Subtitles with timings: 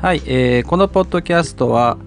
[0.00, 1.98] はい、えーこのポッドキャストは、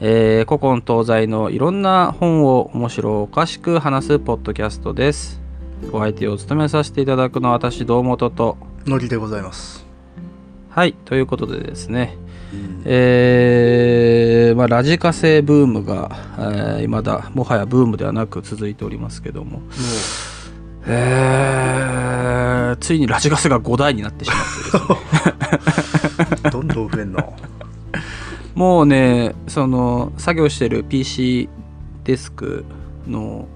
[0.00, 5.38] えー古今東西のいろんな本を面白おかしく話すポッドキャストです。
[5.92, 8.56] お相手を務めさせていただくのは私、堂本と。
[8.86, 9.84] のりでございます。
[10.70, 12.16] はい、ということでですね、
[12.86, 19.60] えーまあ、ラジカセブームが、えー、未だもはやブームではなく続いておりますけども、
[20.86, 25.84] えーついにラジカセが5台になってしまってですね
[26.50, 27.34] どんどん増えんの。
[28.54, 31.48] もうねその作業してる PC
[32.04, 32.64] デスク
[33.06, 33.46] の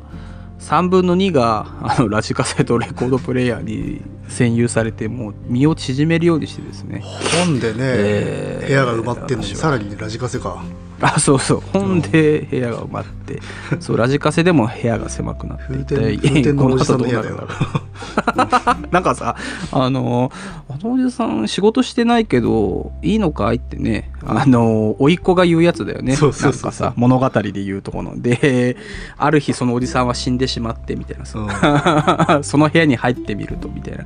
[0.61, 7.03] 3分の2があのラジカセとレコードプレイヤーに占有されてもう身を縮めるようにしてですね
[7.45, 10.63] 本でね、えー部屋が埋まってんのに、さらにラジカセか。
[11.03, 11.61] あそうそう。
[11.73, 13.41] 本で部屋が埋まって。
[13.81, 15.95] そうラジカセでも部屋が狭くなってい風て。
[16.19, 17.31] 天風天のおじさんの部屋だ
[18.91, 19.37] なるんかさ
[19.71, 20.31] あの
[20.69, 26.17] あのおじさん仕事してないけどいいのかいってねあの甥っ子が言うやつだよね。
[26.17, 28.21] なんかさ物語で言うとこの。
[28.21, 28.77] で
[29.17, 31.27] ある日そのおじさんは死んでしまってみたいな。
[31.27, 34.05] さ、 その部屋に入ってみるとみたいな、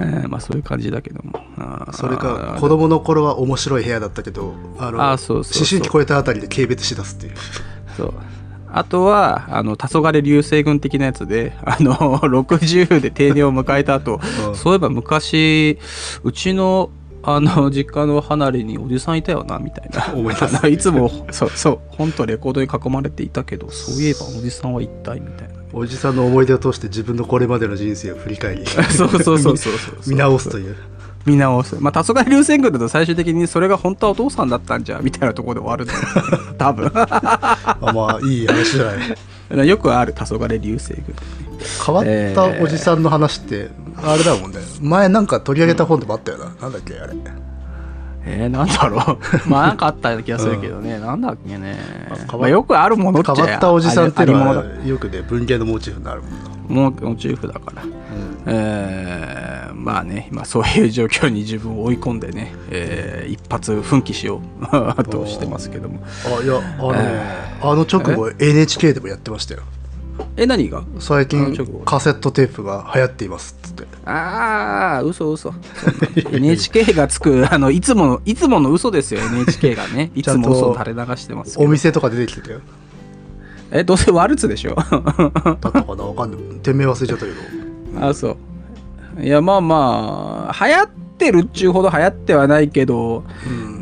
[0.00, 1.40] えーまあそういう感じだけども。
[1.92, 7.34] それか子供の頃は面白い部屋だったけどあのあそう思春期超えたあたりで軽蔑しだすっていう。
[7.96, 8.14] そう。
[8.72, 14.54] あとはあの黄昏流星群的なやつであの 60で定年を迎えた後、うん。
[14.54, 15.78] そういえば昔
[16.22, 16.90] うちの
[17.22, 20.14] あの実家の離れにおじさんいたよなみたいな。
[20.14, 20.56] 思い出す。
[20.56, 29.74] あのいつも そうそう本とレコードに囲まれていたけどそういえばおじさんは一体みたいなおじさんの思い出を通して自分のこれまでの人生を振り返り そうそうそうそうそう。
[30.06, 30.76] 見直すという。
[31.26, 31.76] 見直す。
[31.80, 36.90] まあ黄昏流星群だと最終的にそれが本当はお父さんだったんじゃみたいなところで終わるんだよね多分。
[36.94, 38.86] あまあいい話じゃ
[39.54, 41.04] ないよくある黄昏流星群。
[41.86, 43.70] 変わったおじさんの話って
[44.02, 44.58] あれだもんね。
[44.80, 47.14] 前なんか取り上げた本でもあったよな、なんだっけあれ
[48.30, 49.18] えー、なんだろう。
[49.48, 51.76] まあなんかあったような気がするけどね、なんだっけね。
[52.38, 55.70] まあ、よくあるものっちゃ変わったおじさんっていうのはよくね文芸の。
[55.70, 57.82] モチーフになるもんな、モチーフだから、
[58.46, 65.04] えーまあね今そういう状況に自分を追い込んでね、えー一発奮起しよう。
[65.04, 66.00] としてますけども。
[66.26, 69.60] あいやあのね、えあの直後 NHK でもやってましたよ
[70.42, 70.84] え何が？
[71.00, 73.86] 最近カセットテープが流行っていますっつって。
[74.06, 75.52] ああ嘘嘘。
[76.32, 80.10] NHK がつく あのいつものいつもの嘘ですよ NHK がね。
[80.16, 82.60] いつも嘘を垂れ流してますお店とか出てきてたよ。
[83.70, 84.74] えどうせワルツでしょ？
[84.74, 86.04] だったかな？
[86.04, 86.40] わかんない。
[86.62, 87.30] 店名忘れちゃったけ
[88.00, 88.06] ど。
[88.08, 88.36] あそ
[89.18, 89.22] う。
[89.22, 93.24] いやまあまあ流行ってるっちゅうほど流行ってはないけど、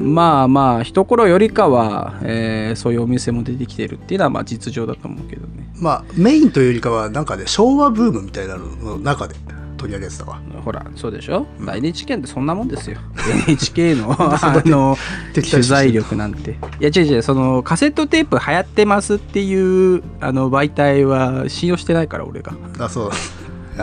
[0.01, 0.13] うん。
[0.15, 9.34] まあまあ一頃よりかは、えーそういうお店も出てきてるっていうのはまあ実情だと思うけどねまあメインというよりかはなんかね昭和ブームみたいなのの中で
[9.77, 10.41] 取り上げてたわ。
[10.65, 12.99] ほらそうでしょ、まあ NHK ってそんなもんですよ。
[13.47, 14.99] NHK の あの
[15.33, 16.59] 取材力なんて。
[16.81, 22.53] いや違う違うそのカセットテープ流行ってますっていうあの媒体は信用してないから俺が。
[22.78, 23.10] あそう。
[23.10, 23.12] あ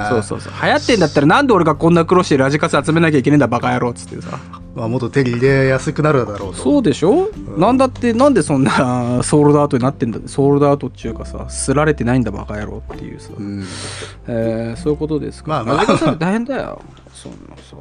[0.09, 0.53] そうそうそう。
[0.61, 4.39] 流行ってんだったらなんで俺がこんな苦労してラジカセ集めなきゃいけないんだバカ野郎っつってさ。
[4.75, 6.61] まあ、もっと手に入れやすくなるだろうと。
[6.61, 13.63] そうでしょ、なんだってなんでそんなソールドアウトになってんだソールドアウトっていうかさすられてないんだバカ野郎っていうさ、うん。
[14.28, 15.50] えーそういうことですか。
[15.50, 16.81] まあまあラジカセ大変だよ。
[17.13, 17.77] そんなさ。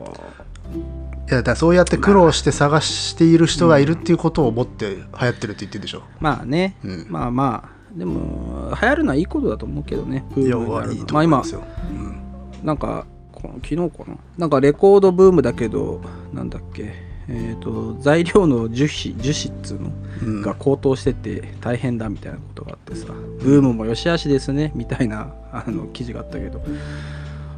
[1.31, 7.07] いやだそうやって苦労して探している人がいるっていうことを思って流行ってるって言ってるでしょ、まあね、うん。
[7.09, 10.25] まあまあでも流行るのはいいことだと思うけどね。
[10.35, 10.93] ブームになるの。
[10.93, 12.21] いいとまあ今うん。
[12.65, 14.17] なんかこの昨日かな？
[14.39, 16.01] なんかレコードブームだけど
[16.33, 16.93] なんだっけ？
[17.27, 19.91] えー、と材料の樹脂樹脂っつうの？
[20.23, 20.43] うん。
[20.43, 23.07] が高騰してて大変だみたいなことがあってさ、
[23.41, 26.63] ブームも良し悪しですねみたいなあの記事があったけど。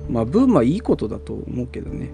[0.08, 2.10] まあブームはいいことだと思うけどね。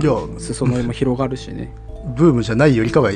[0.00, 0.12] いや。
[0.38, 1.74] 裾野も広がるしね。
[2.16, 3.10] ブームじゃないよりかは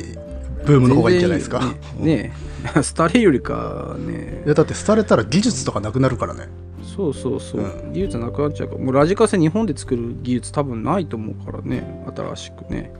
[0.65, 1.67] ブームの方がいいんじゃないですか、ね
[2.01, 2.33] ね。
[2.65, 4.43] え 廃れよりかね。
[4.45, 6.49] いやだって廃れたら技術とかなくなるからね。
[6.83, 8.81] そうそうそう、う技術なくなっちゃうから。
[8.81, 12.05] もうラジカセ日本で作る技術多分ないと思うからね。
[12.15, 12.93] 新しくね。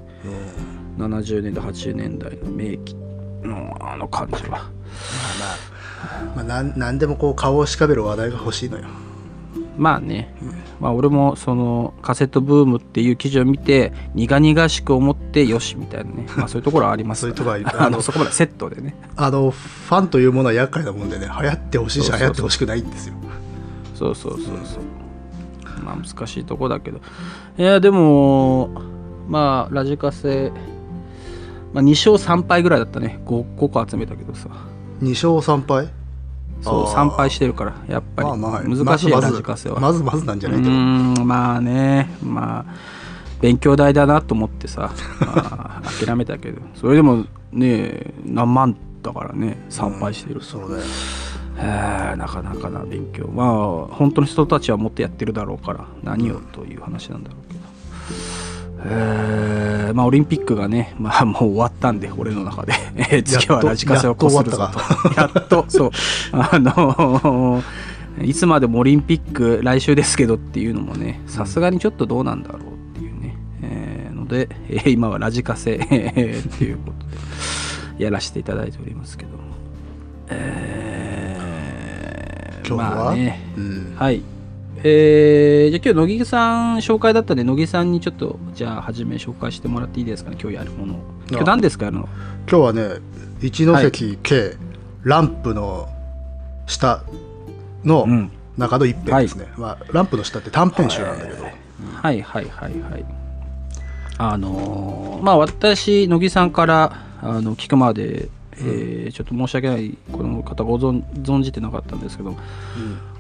[0.99, 2.97] 70年代80年代の名機
[3.43, 4.51] のあの感じは。
[4.51, 4.63] まあ
[6.33, 8.87] まあ、まあ、なんなんでもこう顔をしかべる話題が欲しいのよ
[9.79, 10.35] まあね、
[10.81, 17.23] まあ俺もそのカセットブームっていう記事を見て苦々しく思ってよしみたいなね、 まあそういうところはあります。
[17.23, 18.97] そういうところはあののそこまでセットでね。
[19.17, 23.15] あのファンというものは厄介なもんでね流行ってほしいし流行ってほしくないんですよ。
[23.95, 25.85] そうそうそうそう。
[25.85, 27.01] まあ難しいとこだけど。
[27.57, 28.71] いやでも
[29.29, 30.51] まあラジカセ、
[31.73, 33.21] まあ、2勝3敗ぐらいだったね。
[33.27, 34.49] 5, 5個集めたけどさ。
[35.03, 35.98] 2勝3敗？
[36.63, 37.11] そうあー。
[37.11, 39.81] 3敗してるからやっぱりまあまあ難しいよまずまずは。
[39.81, 42.75] まずまずなんじゃうないけどーんまあねまあ
[43.41, 46.61] 勉強代だなと思ってさ、まあ、 諦めたけど。
[46.75, 50.83] それでもね何万だからね参拝してる、そうだよ。
[51.61, 53.29] えーなかなかな勉強。
[53.29, 57.48] まあ本当の人たちはもっとやってるだろうから何をという話なんだろう
[58.85, 59.95] えー。
[59.95, 62.73] まあオリンピックがねまあ もう終わったんで俺の中で。
[62.97, 65.21] えー次はラジカセをこするぞと。
[65.21, 65.91] やっと そう。
[66.33, 67.63] あの
[68.23, 72.61] いつまでもオリンピック来週ですけどっていうのもねさすがにちょっとどうなんだろう
[72.99, 77.07] っていうね、えーので、えー今はラジカセえーっていうこと
[77.99, 79.31] でやらせていただいておりますけど。
[80.31, 81.59] えー
[82.69, 83.41] 今日は、まあね。
[83.57, 84.21] うん、はい。
[84.85, 90.99] えー、じゃあ今日乃木さん紹介だったんで乃木さんにちょっとじゃあ初め紹介してもらっていいですかね今日やるものを。
[91.31, 92.09] 今日何ですかやるの？
[92.49, 93.01] 今日はね
[93.41, 94.57] 一ノ関 K、
[95.03, 95.89] ランプの
[96.67, 97.03] 下
[97.85, 98.31] のうん。
[98.57, 101.55] 中の一編ですね、まあ、ランプの下って短編集なんだけど、はい
[102.21, 103.05] はいはいはい。
[104.17, 112.35] あのーまあ私乃木さんからあの聞くまで、えーちょっと申し訳ないこの方ご存存じてなかったんですけど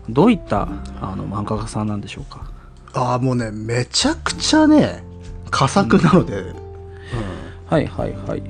[0.09, 0.63] どういった
[1.01, 2.51] あの漫画家さんなんでしょうか？
[2.95, 5.05] ああもうねめちゃくちゃね
[5.51, 6.55] 佳作なので、うん。
[7.67, 8.43] はいはいはい。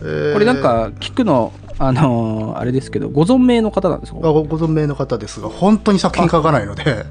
[0.00, 0.32] えー。
[0.34, 4.18] これなんか聞くのあのーあれですけどご存命の方なんですか？
[4.18, 7.04] あごご存命の方ですが本当に作品書かないのでで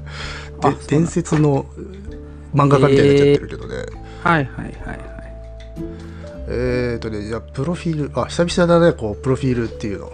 [0.86, 1.66] 伝説の
[2.54, 3.76] 漫画家みたいになっちゃってるけどね、
[4.22, 5.00] はいはいはいはい。
[6.52, 10.12] えー、とねじゃあプロフィールあ久々だねこうプロフィールっていうの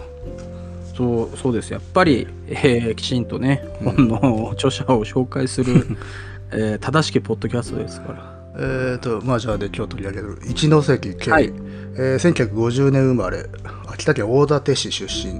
[0.97, 1.71] そうそうです。
[1.71, 5.85] やっぱり、えーきちんとね本の著者を紹介する、
[6.51, 8.37] えー正しきポッドキャストですから。
[8.59, 11.53] えー、とまあじゃあね今日取り上げる一ノ関圭、はい。
[11.95, 13.45] えー1950年生まれ
[13.85, 15.39] 秋田県大館市出身。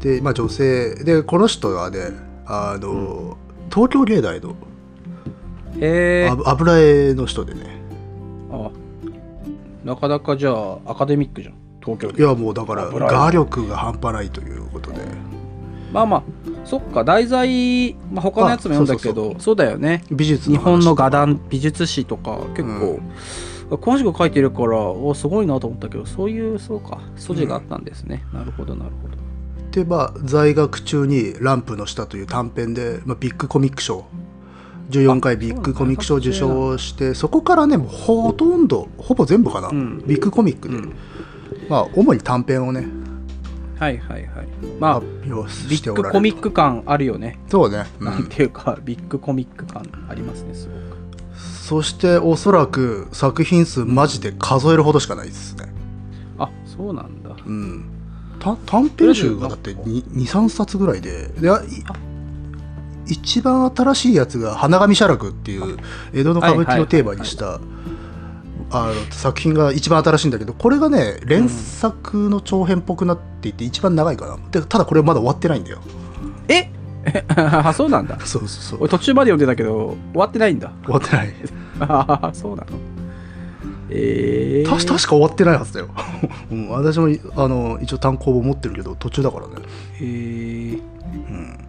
[0.00, 0.94] で、まあ、女性。
[0.96, 2.10] でこの人はね
[2.44, 3.38] あの、
[3.70, 4.54] 東京芸大の
[6.44, 7.80] 油絵の人でね。
[8.50, 8.70] あ
[9.84, 15.00] なかなかじゃあアカデミックじゃん東京いでやもうだから画力が半端ないということで。
[15.92, 16.22] まあまあ
[16.64, 20.04] そっか題材、まあ、他のやつも読んだけどあそうだよね。
[20.10, 23.00] 美術日本の画壇美術史とか結構、
[23.76, 29.16] 詳しく書いてるからおすごいなと思ったけどそういうそうか素地があったんですね、なるほどなるほど。
[29.70, 34.04] でまあ在学中に「ランプの下」という短編で、まあ、ビッグコミック賞。
[34.90, 40.02] 14回ビッグコミック賞を受賞してそこからねもうほとんどほぼ全部かな、ん。
[40.06, 40.92] ビッグコミックで、うん
[41.72, 42.84] まあ主に短編をね
[43.78, 44.46] はいはいはい。
[44.78, 48.04] まあビッグコミック感あるよね、そうね、うん。
[48.04, 50.98] なんていうかビッグコミック感ありますねすごく。
[51.34, 55.64] そしておそらく作品数マジで数えるほどしかないですね。
[56.38, 57.30] あそうなんだ。
[57.30, 57.86] うん。
[58.38, 61.28] た短編集がだって23冊ぐらいで。
[61.28, 61.48] で
[63.06, 65.76] 一番新しいやつが「花紙写楽」っていう
[66.12, 67.58] 江戸の歌舞伎をテーマにした
[68.72, 74.38] あの作品が一番新しいんだけどこれがね連作の長編っぽくなっていて一番長いかな。
[74.50, 75.80] でただこれまだ終わってないんだよ。
[76.48, 76.70] え？
[77.36, 78.18] あそうなんだ。
[78.20, 78.78] そうそうそう。
[78.80, 80.72] 俺途中まで読んでたけど終わってないんだ。
[80.84, 81.34] 終わってない。
[81.80, 82.78] あそうなの。
[83.94, 85.90] えー、た確か終わってないはずだよ、
[86.50, 89.52] うん、私もあの一応単行本持ってるけど途中だからね。
[90.00, 91.48] えー、うん。
[91.48, 91.62] なる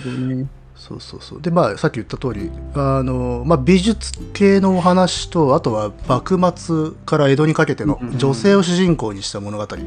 [0.00, 0.46] ほどね
[0.80, 1.42] そうそうそう。
[1.42, 9.82] でまあさっき言った通りあの、まあ、美術系のお話とあとは幕末から江戸にかけての女性を主人公にした物語とか、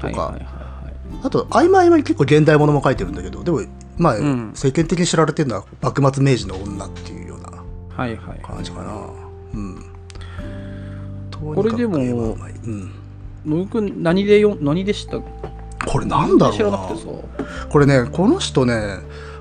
[0.00, 0.44] はいはいはいはい。
[1.22, 3.60] あと合間合間に結構現代物も書いてるんだけどでも
[3.98, 4.52] まあ、ん。
[4.54, 7.62] 世間的に知られてるのは幕末明治の女っていうような
[7.94, 8.92] はいはい感じかな。
[9.54, 9.84] うん。
[11.54, 12.90] これでもうん、
[13.44, 13.66] 野
[14.02, 15.18] 何でよ何でした
[15.84, 18.98] これなんだろうこれねこの人ね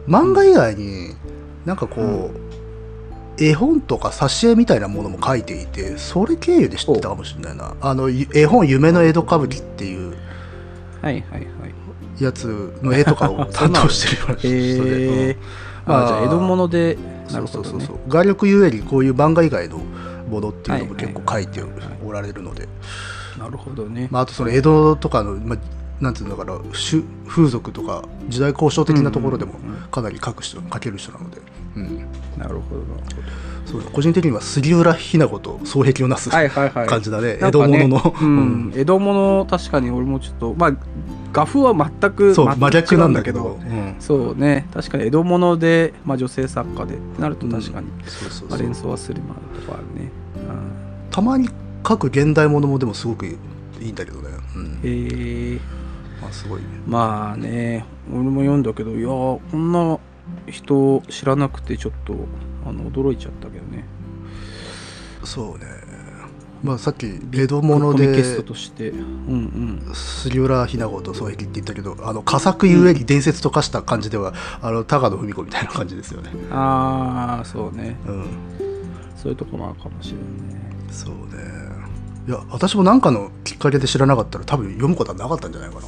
[0.07, 1.15] 漫画以外に
[1.65, 7.75] なんかこう、絵本とか挿絵みたいなものも書いていてそれ経由で知ってたかもしれないな。
[7.81, 10.13] あのゆ絵本「夢の江戸歌舞伎」っていう
[11.01, 11.43] はいはいはい。
[12.23, 15.37] やつの絵とかを 担当してるような人で、へえ
[15.87, 15.95] うん。
[15.95, 16.97] あじゃあ江戸物で
[17.31, 17.95] なそうそうそうそう。
[18.07, 19.79] 画力ゆえにこういう漫画以外の
[20.29, 21.63] ものっていうのも結構書いて
[22.05, 22.67] おられるので、
[23.39, 25.57] なるほどね、まあ、あとその江戸とかの、まあ、
[26.01, 29.81] なんていうのかなし風俗とか時代交渉的なところでもうんうんうん。
[29.91, 31.37] かなり書く人書ける人なので、
[31.75, 31.97] うん、
[32.37, 36.87] なるほどなるほそう個人的には杉浦日奈子と双璧をなすどはいはいはい。
[36.87, 38.69] 感じだね、江戸物の、ううん。
[38.69, 40.73] ん、江戸物確かに俺もちょっとまあ
[41.31, 43.95] 画風は全くそう真逆なんだけ違ど、うんうん。
[43.99, 44.67] そうね。
[44.73, 48.59] 確かに江戸物で、まあ、女性作家でってなると確かに、まあ、そうそうそう。
[48.59, 50.11] 連想はするまあとこあるね、
[51.09, 51.47] たまに
[51.87, 53.37] 書く現代物もでもすごくい
[53.81, 54.79] いんだけどね、うん。
[54.83, 55.80] えま
[56.27, 56.67] あ、すごいね。
[56.85, 59.99] まあね俺も読んだけどいやーこんな
[60.47, 62.15] 人知らなくてちょっと
[62.65, 63.85] あの驚いちゃったけどね。
[65.23, 65.65] そうね。
[66.63, 68.89] まあさっき江戸物コミケストでとして。
[68.89, 69.01] うん
[69.87, 69.95] うん。
[69.95, 76.29] 杉浦ひな子と双璧って言ったけどあの佳作ゆえに伝説と化した感じでは、あの高野文子みたいな感じですよね。
[76.51, 77.97] ああそうね。
[78.07, 78.25] うん。
[79.15, 80.61] そういうとこもあるかもしれないね。
[80.91, 81.41] そうね。
[82.27, 85.81] いや私も何かのきっかけで知らなかったら多分読むことはなかったんじゃないかな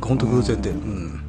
[0.00, 0.70] 本当偶然で。
[0.70, 1.20] うん。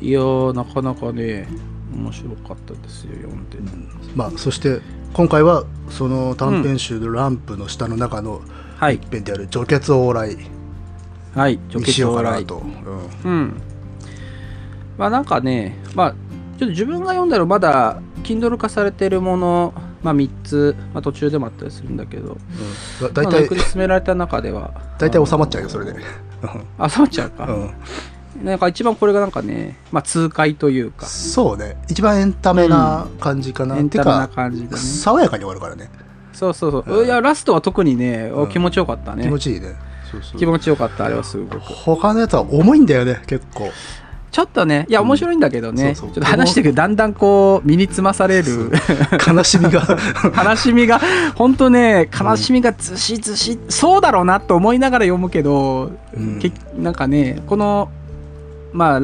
[0.00, 1.48] いやーなかなかね
[1.92, 3.58] 面白かったですよ読んで、
[4.14, 4.80] まあそして
[5.12, 8.40] 今回はその短編集の「ランプの下の中の
[8.76, 8.94] はい。
[8.94, 10.36] 一編である「除血往来」
[11.34, 12.62] はい除血にしようか往来なと、
[13.24, 13.32] うん。
[13.32, 13.52] うん。
[14.96, 19.74] まあなんかねまあちょっと自分が読んだのまだ Kindle 化されてるもの
[20.04, 22.36] まあ3つ、まあ、途中でもあったりするんだけど。
[23.00, 25.96] うん、大まあ、体送り進められた中では大体収まっちゃうよそれで、
[26.78, 31.06] あ収まっちゃうか、うん、なんか一番これがなんかね、まあ、痛快というか。
[31.06, 31.76] そうね。
[31.88, 34.76] 一番エンタメな感じかな、てエンタメなか感じでね。
[34.76, 35.90] 爽やかに終わるからね。
[36.32, 37.06] そうそうそう、うん。
[37.06, 38.48] いやラストは特にね、うん。
[38.48, 39.24] 気持ちよかったね。
[39.24, 39.74] 気持ちいいね。
[40.10, 40.38] そうそう。
[40.38, 41.58] 気持ちよかったあれはすごく。
[41.58, 43.70] 他のやつは重いんだよね結構
[44.30, 46.14] ちょっとねいや面白いんだけどね、そうそう。
[46.14, 48.70] ちょっと話していくとだんだんこう身につまされる。
[49.26, 49.82] 悲しみが。
[50.44, 51.00] 悲しみが
[51.34, 56.38] 本当ね悲しみがずしずし、そうだろうなと思いながら読むけど、うん。
[56.38, 57.90] けなんかねこの
[58.72, 59.02] まあ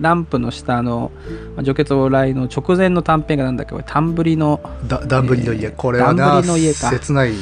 [0.00, 1.10] ランプの下の
[1.56, 7.32] まあ除血往来の直前の短編がなんだっけこれタンブリのだダンブリの家、えーこれはな切ない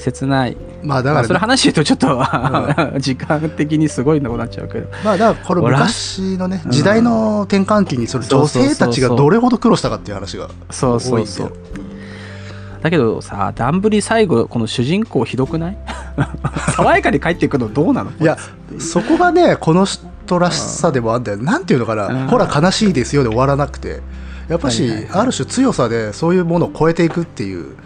[0.00, 0.56] 切ない。
[0.82, 2.24] まあだから、まあそれ話してるとちょっと、
[2.98, 4.88] 時間的にすごいなくなっちゃうけど。
[5.04, 6.70] まあだからこれ昔のねうん。
[6.72, 11.46] 時代の転換期にそれ女性たちがどれほど苦労したかっていう話がそうそうそう。
[11.46, 15.76] 多いんだけどさダンブリ最後この主人公ひどくない？
[16.74, 18.10] 爽やかに帰っていくのどうなの？
[18.18, 18.38] いや
[18.78, 21.38] そこがねこの人らしさでもあるんだよ。
[21.38, 22.14] なんていうのかうん。
[22.26, 24.00] なほら悲しいですよで終わらなくて。
[24.48, 27.76] やっぱし、ある種強さでそういうものを超えていくっていう、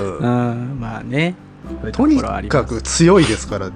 [0.00, 0.70] うん。
[0.70, 0.80] うん。
[0.80, 1.34] まあね。
[1.92, 3.70] とにかく強いですから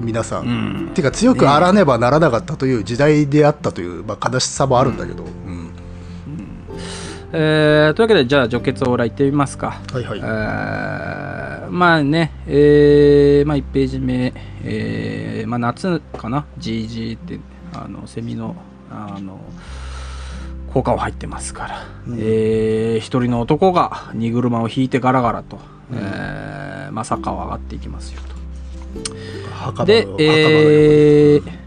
[0.00, 0.50] 皆さん、う
[0.90, 0.90] ん。
[0.94, 5.70] ていうか強くあらねばならなかったという時代であったという、まあ、悲しさもあるんだけど、うん。
[7.32, 9.80] えーというわけでじゃあ除血往来行ってみますか。
[9.92, 17.40] はいはい、えーまあね、えーまあ、1ページ目、えーまあ、夏かな？GG って
[17.72, 18.54] あのセミの
[18.90, 19.40] あの
[20.74, 22.18] 効果を入ってますから、うん。
[22.18, 25.60] えー一人の男が荷車を引いてガラガラと、
[25.92, 28.20] えーまあ、坂を上がっていきますよ
[29.72, 29.84] と。
[29.84, 31.64] での、えー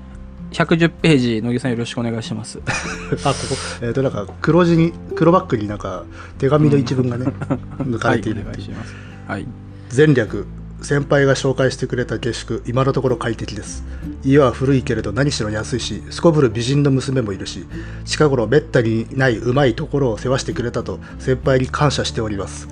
[0.52, 2.60] 110ページ野木さんよろしくお願いします。
[3.24, 3.56] あここ。
[3.82, 6.04] えっ、となんか黒字に黒バッグになんか
[6.38, 7.28] 手紙の一文がね、
[7.80, 8.96] 抜かれているはいお願いします。
[9.28, 9.48] はい。
[9.96, 10.48] 前略
[10.82, 13.84] 先輩が紹介してくれた下宿今のところ快適です。
[14.24, 17.66] 家は古いけれど何しろ安いしすこぶる美人の娘もいるし
[18.06, 22.68] 近頃めったにないうまいところを世話してくれたと先輩に感謝しております。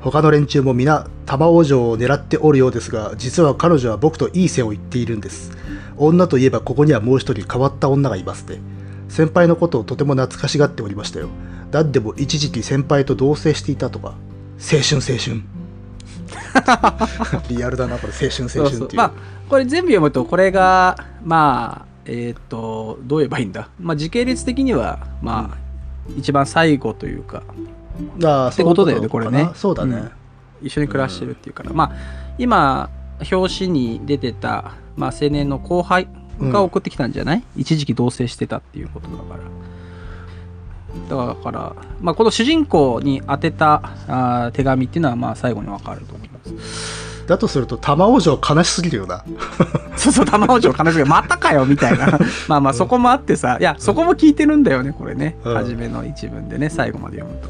[0.00, 5.50] 他の連中も皆玉王城を狙っておるようですが実は彼女は僕といい線を言っているんです。
[5.96, 8.60] 女といえばここにはもう一人変わった女がいますね。
[9.08, 11.28] 先輩のことをとても懐かしがっておりましたよ。
[11.72, 14.14] 何でも一時期先輩と同棲していたとか。
[14.60, 15.57] 青春青春。
[17.48, 18.78] リアルだなこれ青春青春っていう。
[18.78, 19.12] そうまあ
[19.48, 25.58] これ全部読むとこれがまあえっ、とどう言えばいいんだ、まあ、時系列的にはまあ、
[26.16, 27.42] 一番最後というか。
[28.24, 29.50] ああってことだよねこれね。
[29.54, 29.96] そうだね、
[30.62, 30.66] うん。
[30.66, 31.92] 一緒に暮らしてるっていうから、まあ
[32.38, 32.90] 今
[33.30, 36.08] 表紙に出てた、まあ、青年の後輩
[36.40, 39.40] が送ってきたんじゃない、一時期同棲してたっていうことだから
[41.08, 49.22] だから、まあ、この主人公に宛てたあー手紙っていうのはまあ最後に分かると思いますだとすると玉王城悲しすぎるよな
[49.96, 52.18] そうそう、玉王城悲しいけど、またかよみたいな。
[52.48, 55.36] まあまあ、そこもあってさ、いや、そこも聞いてるんだよね、これね。
[55.44, 57.48] うん初めの一文でね、最後まで読むと。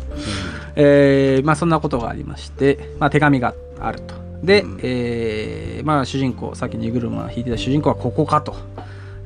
[0.74, 4.14] えーまあ、そんなことがありまして、まあ、手紙があると。
[4.42, 8.56] で、うんえーまあ、主人公、さっき荷車引いてた主人公はここかと。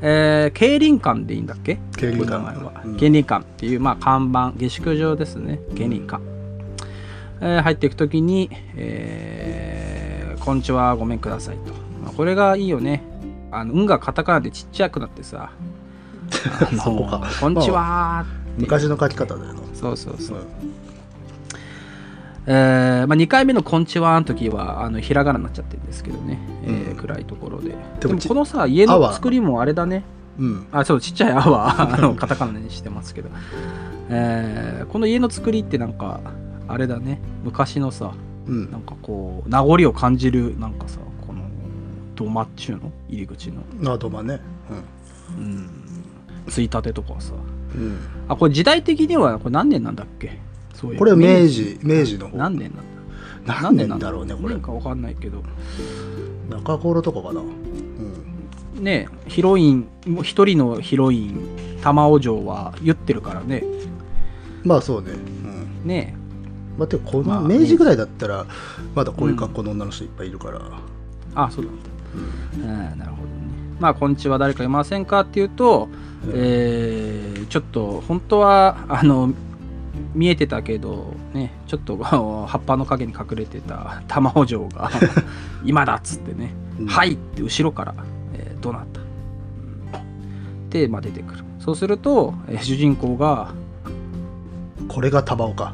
[0.05, 1.79] えー、競輪館でいいんだっけ？
[1.97, 2.83] 競輪館は。
[2.85, 6.23] うん競輪館っていう、まあ、看板、下宿場ですね、競輪館。
[7.41, 11.73] えー入っていくときに、えーこんにちは、ごめんくださいと。
[12.03, 13.03] まあ、これがいいよね。
[13.53, 15.51] あの、運がカタカナでちっちゃくなってさ、
[16.85, 20.39] こかこんにちはーって昔の書き方だよなそうそうそう。
[20.39, 20.45] うん
[22.47, 26.97] えーまあ、2回目の「こんちは」の時はあのひらがなになっちゃってるんですけどね、えーうん。
[26.97, 27.71] 暗いところで。
[28.01, 30.03] ででもこのさ家の作りもあれだね。
[30.39, 30.67] うん。
[30.73, 33.31] あそうちっちゃい「あ」はあのカタカナにしてますけど、
[34.09, 36.21] えーこの家の作りってなんか
[36.69, 37.21] あれだね。
[37.45, 38.13] 昔のさ
[38.47, 38.71] うん。
[38.73, 41.43] なんかこう名残を感じるなんかさこの
[42.17, 42.91] 土間っちゅうの？
[43.09, 44.41] 入り口の、あどまね。
[45.39, 45.71] うん、
[46.49, 47.35] ついたてとかさ。
[47.75, 50.41] うん、うん、あこれ時代的にはこれ何年なんだっけ？
[50.75, 52.37] そうこれは明治明治の方。
[52.37, 52.85] 何年なん
[53.47, 53.61] だ？
[53.63, 54.11] 何年だ？
[54.11, 54.55] ろうねこれ。
[54.55, 55.43] 何年か分かんないけど。
[56.51, 57.41] 中頃とかかな。
[57.41, 57.45] う
[58.81, 58.85] ん。
[58.85, 59.89] ねヒロイン
[60.23, 63.65] 一人のヒロイン玉尾城は言ってるからね。
[64.65, 65.13] まあそうね。
[65.13, 65.89] うん。
[65.89, 66.17] ね
[66.79, 68.47] まあ、でもこまあの明治ぐらいだったら
[68.95, 70.61] まだこういう格好の女の人いっぱいいるから、
[71.35, 71.91] あそうなんだ、
[72.57, 72.59] う
[72.95, 73.33] ん、なるほどね。
[73.79, 74.39] まあ「こんにちは。
[74.39, 75.89] 誰かいませんか?」っていうと、
[76.33, 79.35] えーちょっと本当はあの
[80.15, 84.91] 見えてたけどねちょっと葉っぱの陰に隠れてた 玉尾城が
[85.65, 86.87] 「今だ!」っつってね「うん。
[86.87, 87.95] はい!」って後ろから、
[88.35, 89.05] えーどうなった、う
[90.65, 90.71] ん。
[90.71, 91.45] で、まあ、出てくる。
[91.59, 93.53] そうすると、えー主人公が
[94.89, 95.67] これが束岡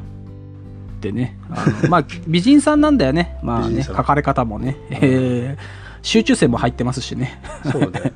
[0.97, 3.37] ってねあのまあ 美人さんなんだよね。
[3.43, 7.41] まあね書かれ方もね、えー集中線も入ってますしね。
[7.71, 8.13] そうね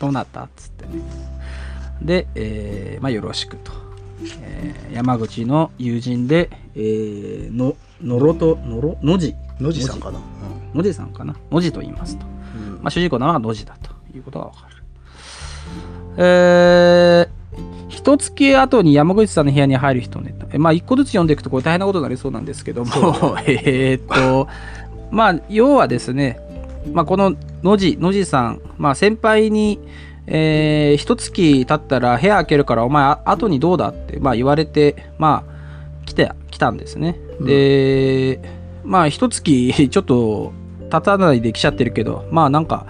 [0.00, 1.02] どうなったっつってね。
[2.02, 3.70] で、えーまあよろしくと、
[4.42, 10.20] えー山口の友人で、えーののろとのろのじ野地さんかな、
[10.74, 11.34] のじさんかな？
[11.50, 12.72] のじと言いますと、うん。
[12.82, 14.76] まあ、主人公の名はのじだということがわかる。
[16.18, 17.36] えー
[17.88, 20.34] 一月後に山口さんの部屋に入る人ね。
[20.52, 22.90] えまあ、一個ずつ読んでいくとこれ大変なことになりそうなんですけども、
[23.46, 24.48] えーっと、
[25.10, 26.38] まあ、要はですね、
[26.92, 29.80] まあ、この野地、野地さん、まあ、先輩に、
[30.26, 37.18] えー、一月経ったら部屋開けるからお前あ後にどうだって、まあ、言われて、まあ、来て、来たんですね。
[37.40, 38.40] で、
[38.84, 40.52] まあ、一月ちょっと
[40.90, 42.86] 経たないで来ちゃってるけど、まあ、なんか、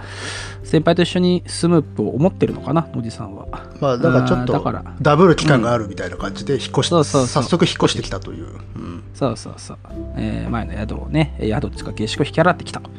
[0.67, 3.47] 先輩と一緒に住むと思ってるのかな、野地さんは。
[3.79, 9.77] まあだからちょっとダブル期間があるみたいな感じで引っ越し、早速引っ越してきたという、うんそうそうそう。
[10.17, 12.89] えー前の宿をね、宿っていうか下宿を引き払ってきたと。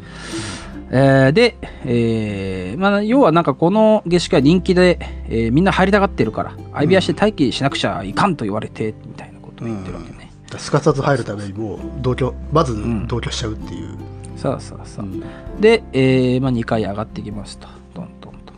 [0.90, 10.30] えーで、えーまあ、要はなんかこの下宿は人気で、えーみんな入りたがってるから、相部屋して待機しなくちゃいかんと言われて、みたいなことを言ってるわけね。
[10.56, 13.88] すかさず入るためにもう同居まずん同居しちゃうっていう、
[14.36, 15.04] そうそうそう。
[15.04, 15.22] うん
[15.60, 17.68] で、えーまあ、2階上がってきますと。
[17.94, 18.54] トントントン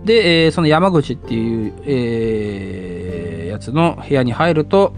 [0.00, 0.04] と。
[0.04, 4.92] で、えーその山口っていう、えーやつの部屋に入ると、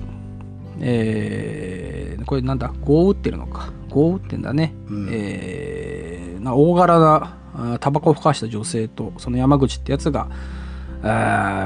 [0.80, 3.72] えーこれなんだ、豪雨ってるのか。
[3.90, 4.74] 豪雨ってんだね。
[4.88, 5.08] うん。
[5.10, 10.28] えーな大柄なあタバコをふかした女性と、その山口ってやつが、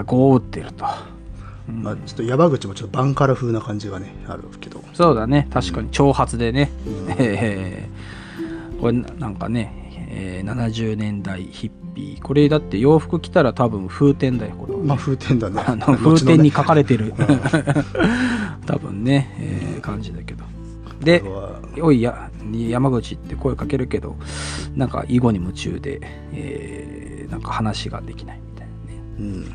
[0.07, 0.85] 豪雨ってると。
[1.69, 1.83] うん。
[1.83, 6.71] まあ、ちょっと山口もちょっとバンカラ風な感じがねあるけど、そうだね、確かに長髪でね。
[6.87, 7.15] うん。
[7.19, 12.23] えーこれななんかね、えー70年代ヒッピー。
[12.23, 15.63] これだって洋服着たら多分風天だよこれはね、まあ風天だね。
[15.65, 17.17] あの風天に書かれてる、 ん。
[18.67, 20.45] 多分ね、えー感じだけど
[21.01, 24.17] でこれは「おいや山口」って声かけるけど
[24.75, 26.01] なんか囲碁に夢中で、
[26.33, 29.03] えーなんか話ができないみたいなね。
[29.19, 29.55] うん。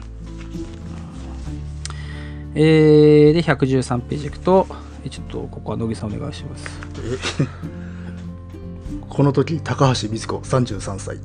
[2.56, 4.68] えーで113ページいくと
[5.06, 6.68] えちょっとここは乃木さんお願いします。
[7.42, 7.46] え
[9.08, 11.20] この時高橋光子33歳、う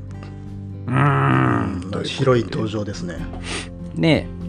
[0.90, 2.04] ーん。
[2.04, 3.16] ヒロイン登場ですね。
[3.94, 4.43] ねえ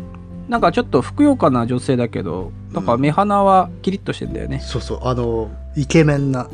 [0.47, 6.47] なんかちょっとふくよかな女性だけどなんか目鼻はキリッとしてんだよね、そうそうあのイケメンな、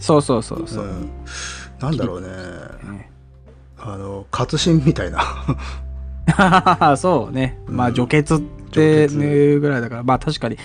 [0.00, 0.84] そうそうそうそう。
[0.84, 1.10] う、ん、
[1.80, 2.28] なんだろうね。
[2.28, 3.10] ね。
[3.78, 5.20] あの活心みたいな。
[6.96, 7.58] そうね。
[7.66, 8.38] まあうん除血っ
[8.70, 10.02] て除ねぐらいだから。
[10.02, 10.56] まあ確かに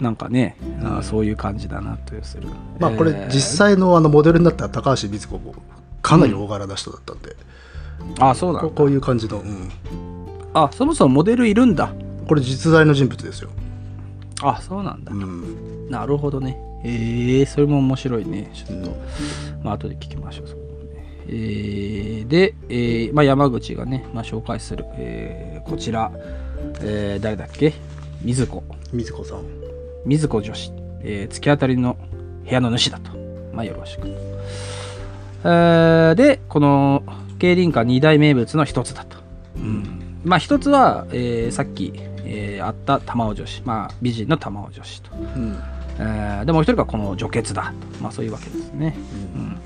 [0.00, 0.98] なんかね、あうん。
[0.98, 2.48] ーそういう感じだなというする。
[2.78, 3.28] まあこれえー。
[3.28, 5.54] 実際のあのモデルになった高橋光子も
[6.02, 7.36] かなり大柄な人だったんで、
[8.18, 9.70] あそうなんこういう感じの、うん、
[10.54, 11.92] あそもそもモデルいるんだ。
[12.26, 13.50] これ実在の人物ですよ、
[14.42, 15.90] あそうなんだ、うん。
[15.90, 16.58] なるほどね。
[16.84, 18.50] えー、それも面白いね。
[18.54, 18.94] ちょっと、う
[19.60, 20.48] んまあ後で聞きましょう。
[20.48, 20.60] そこ
[21.26, 26.12] えーで、えーまあ、山口がね、まあ、紹介する、えーこちら、
[26.82, 27.72] えー誰だっけ？
[28.22, 28.62] 水子
[28.92, 29.38] 水子さん。
[30.04, 31.96] 水子女子、えー突き当たりの
[32.46, 33.10] 部屋の主だと。
[33.54, 34.02] まあよろしく。
[34.02, 34.08] と。
[34.08, 37.02] えーで、この
[37.38, 39.16] 競輪館二大名物の一つだと。
[39.56, 41.92] うんまあ一つは、えーさっき、
[42.24, 43.62] えーあった玉尾女子。
[43.64, 45.10] まあ美人の玉尾女子と。
[45.16, 45.56] うん
[45.98, 48.02] えーでもう一人がこの女傑だと。
[48.02, 48.96] まあそういうわけですね。
[49.34, 49.56] うん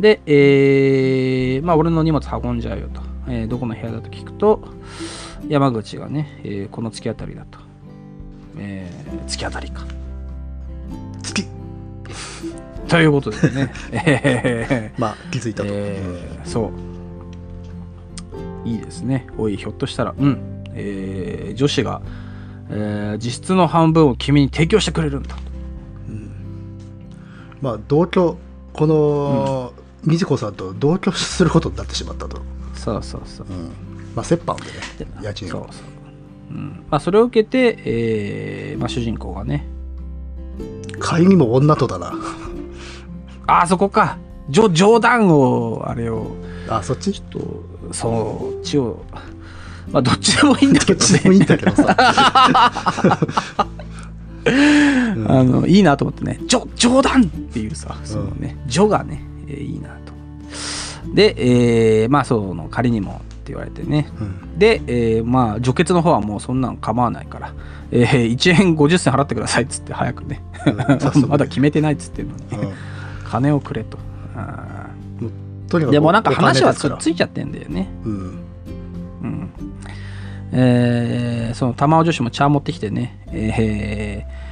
[0.00, 3.00] で、えーまあ俺の荷物運んじゃうよと。
[3.28, 4.62] えーどこの部屋だと聞くと、
[5.48, 7.58] 山口がね、えーこの突き当たりだと。
[8.58, 9.82] えー突き当たりか。
[11.22, 11.46] 月
[12.88, 13.72] ということでね。
[13.92, 16.91] えーまあ気づいたと、えーそう。
[18.64, 19.26] いいですね。
[19.38, 20.64] おい、ひょっとしたら、うん。
[20.74, 22.02] えー女子が、
[22.70, 25.34] えー実質の半分を君に提供してくれるんだ。
[25.34, 25.42] と。
[27.60, 28.36] まあ同居
[28.72, 29.72] この
[30.04, 32.40] 水子さんと同居することになってしまったと、
[32.74, 33.46] そうそうそう。
[33.48, 33.70] うん。
[34.16, 34.56] まあ折半
[34.98, 35.50] でね家賃を。
[35.50, 36.54] そうそう。
[36.54, 36.84] うん。
[36.90, 39.66] まあ、それを受けて、えーまあ、主人公がね、
[41.00, 42.12] 帰りも女とだな。
[43.46, 44.18] あそこか。
[44.50, 46.32] じょ冗談をあれを。
[46.68, 47.12] あそっち？
[47.12, 49.04] ちょっとそうっちを
[49.90, 51.96] まあどっちでもいいんだけどどっちでもいいんだけどさ、
[55.28, 60.12] あのいいなと思ってね「じょ冗談!」っていうさそのね「じょ」がね、えーいいなと。
[61.14, 61.34] で、
[62.02, 64.08] えーまあその仮にもって言われてね。
[64.20, 64.24] う
[64.54, 64.58] ん。
[64.58, 67.52] で、えーまあ除血の方はもうそんなん構わないから、
[67.90, 70.42] えー1円50銭払ってくださいっつって早くね。
[70.66, 70.76] うん
[71.28, 72.72] まだ決めてないっつってんのにうん。
[73.28, 73.98] 金をくれと。
[74.36, 74.64] あ
[75.72, 77.88] とにかくーでもなんか話はつお金ですからついちゃってんだよね。
[78.04, 78.12] うん。
[79.22, 79.50] うん。
[80.52, 84.42] えーその玉尾女子も茶持ってきてね、えー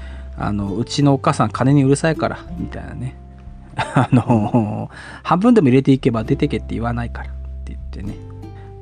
[0.43, 3.15] あのうちのお母さん金にうるさいからみたいなね。
[3.77, 4.91] あの
[5.23, 7.33] 半分でも入れていけば出てけって言わないからっ
[7.65, 8.15] て言ってね。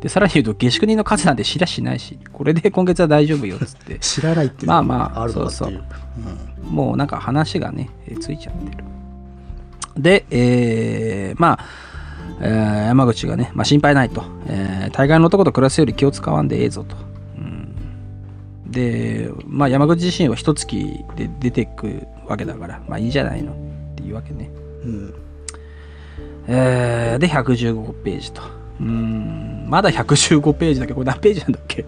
[0.01, 3.99] でさらに言うと下宿人の数なんて知らしないしこれで今月は大丈夫よっつって。
[4.01, 5.83] 知らないっていうまあまああるのかってそういう。
[6.71, 8.85] もうなんか話がねえーついちゃってる。
[9.97, 11.88] でえーまあ
[12.41, 16.97] えー山口がね、まあ、心配ないと、えー大概の男と暮らすより気を使わんでええぞと、
[17.37, 18.71] うん。
[18.71, 20.77] で、まあ、山口自身は一月
[21.17, 23.53] で出てくわけだからまあいいじゃないの。
[23.53, 23.55] っ
[23.97, 24.51] ていうわけね、
[24.85, 25.15] うん。
[26.47, 28.43] えーで115ページと。
[28.81, 29.67] うん。
[29.69, 31.85] まだ115ページだけどこれ何ページなんだっけ？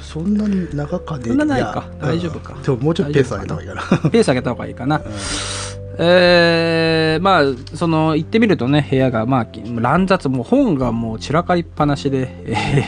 [0.00, 1.88] そんなに長かねそんなないか。
[2.00, 2.54] や大丈夫か。
[2.54, 4.10] うんでももうちょっとペース上げた方がいいかな。
[4.10, 5.00] ペース上げた方がいいかな。
[5.98, 7.42] えーまあ、
[7.76, 9.46] その、行ってみるとね、部屋が、まあ、
[9.80, 12.28] 乱雑、もう本がもう散らかりっぱなしで、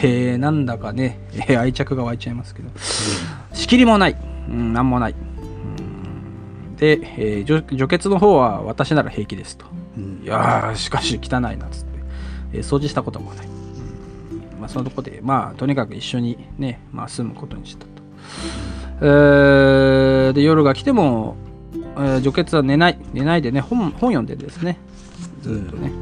[0.03, 2.69] えーなんだかね、え ー愛着が湧いちゃいますけど、
[3.55, 4.17] 仕切りもない、
[4.51, 5.13] うん、なんもない。
[5.13, 5.15] う
[6.73, 9.65] んで、えー除除血の方は私なら平気ですと。
[9.97, 11.99] うんいやー、しかし汚いなっつって、
[12.53, 13.47] えー掃除したこともない。
[13.47, 13.49] う
[14.59, 17.89] んまあ、そのとこで、まあ、とにかく一緒にね、まあ、住むことにしたと。
[19.01, 21.37] えーで、夜が来ても、
[21.99, 24.79] えー除血は寝ない、寝ないでね、本本読んでですね、
[25.43, 25.93] ずっとね、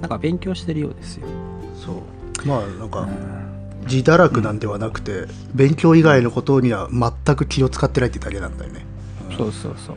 [0.00, 1.26] なんか勉強してるようですよ。
[1.74, 2.46] そう。
[2.46, 3.08] まあなんか
[3.82, 8.84] 自堕落なんではなくて勉強以外のことには全く気を使ってないってだけなんだよね。
[9.36, 9.96] そうそうそう。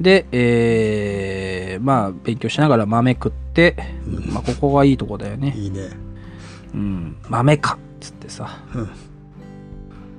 [0.00, 3.76] で、えーまあ、勉強しながら豆食って、
[4.32, 5.52] まあ、ここがいいとこだよね。
[5.56, 5.90] いいね。
[6.72, 8.58] うん、豆かっつってさ。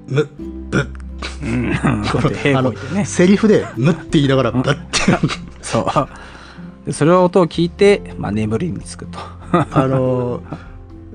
[0.08, 0.88] むぶうん、こうやっ
[1.22, 2.74] て平あの。
[3.06, 5.02] セリフで「む」って言いながら「ぶ」って。
[5.62, 5.86] そう。
[6.86, 9.20] でそれを音を聞いて、まあ、眠りにつくと。
[9.52, 10.42] あの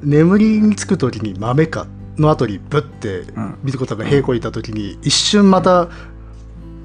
[0.03, 1.87] 眠りにつく時に「豆か」
[2.19, 5.89] の後に「ぶ」ってん水子さんが平行いた時に一瞬また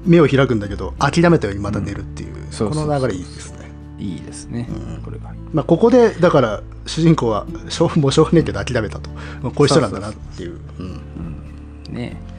[0.04, 2.86] 目を開くんだけど諦めたようにまた寝るっていうそうそうそう。
[2.86, 3.70] この流れいいですね。
[3.98, 4.68] いいですね。
[5.04, 5.32] これが。
[5.52, 9.10] まあここでだから主人公はしょうもうしょうがねえけど諦めたと。
[9.42, 10.58] まあこういう人なんだなっていう。
[10.78, 11.00] うん。
[11.90, 12.20] ね。
[12.28, 12.31] え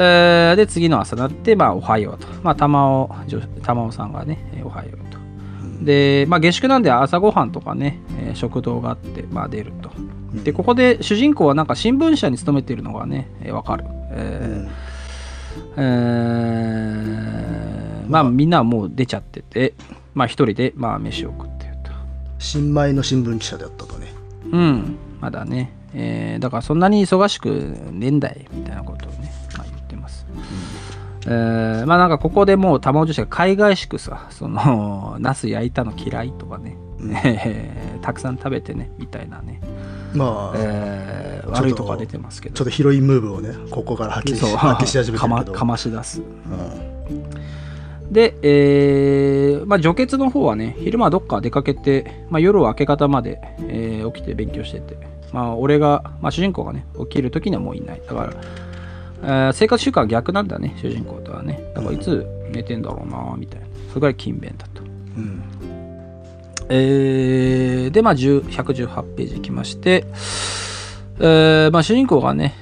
[0.00, 2.26] ーで、次の朝になって、まあ、おはようと。
[2.42, 5.18] まあ、玉尾、女玉尾さんがね、えーおはようと。
[5.84, 9.90] で、まあ、下宿なんで朝ごはんとかね、えー食堂があって、まあ、出ると。
[10.42, 13.84] で、ここで主人公はなんか新聞社に勤めているのがね、えーわかる。
[14.10, 14.70] えー
[15.76, 19.74] えーまあ、みんなはもう出ちゃってて、
[20.14, 21.90] まあ、一人で、まあ、飯を食ってると。
[22.38, 24.12] 新米の新聞記者であったとね
[24.50, 25.72] うん、まだね。
[25.94, 27.48] えーだからそんなに忙しく
[27.92, 29.32] ねえんだいみたいなことをね。
[31.26, 36.76] えーまあなんかここでもう玉尾女子が海外しくさ、その、 ナス焼いたの嫌いとかね、
[37.24, 39.60] えーたくさん食べてね、みたいなね、
[40.14, 42.54] まあ、えー悪いとこが出てますけど。
[42.54, 44.56] ちょっとヒロインムーブをねここから発揮しそう。
[44.56, 45.56] 発揮し始めてかまるけど。
[45.58, 46.20] かまし出す。
[46.20, 48.12] うん。
[48.12, 54.96] で、えーまあ、除血の方はね、昼間はどっか出かけて、まあ、夜は明け方まで、えー起きて勉強してて、
[55.32, 58.02] まあ、俺が、まあ、主人公がね、起きる時にはもういない。
[58.06, 58.32] だから、
[59.24, 61.60] えー生活習慣は逆なんだね、主人公とはね。
[61.74, 63.66] だからいつ寝てんだろうな、みたいな。
[63.88, 64.82] それぐらい勤勉だと。
[65.16, 65.42] うん
[66.70, 70.06] えーで、まあ、10 118ページ来まして、
[71.20, 72.54] えーまあ、主人公がね、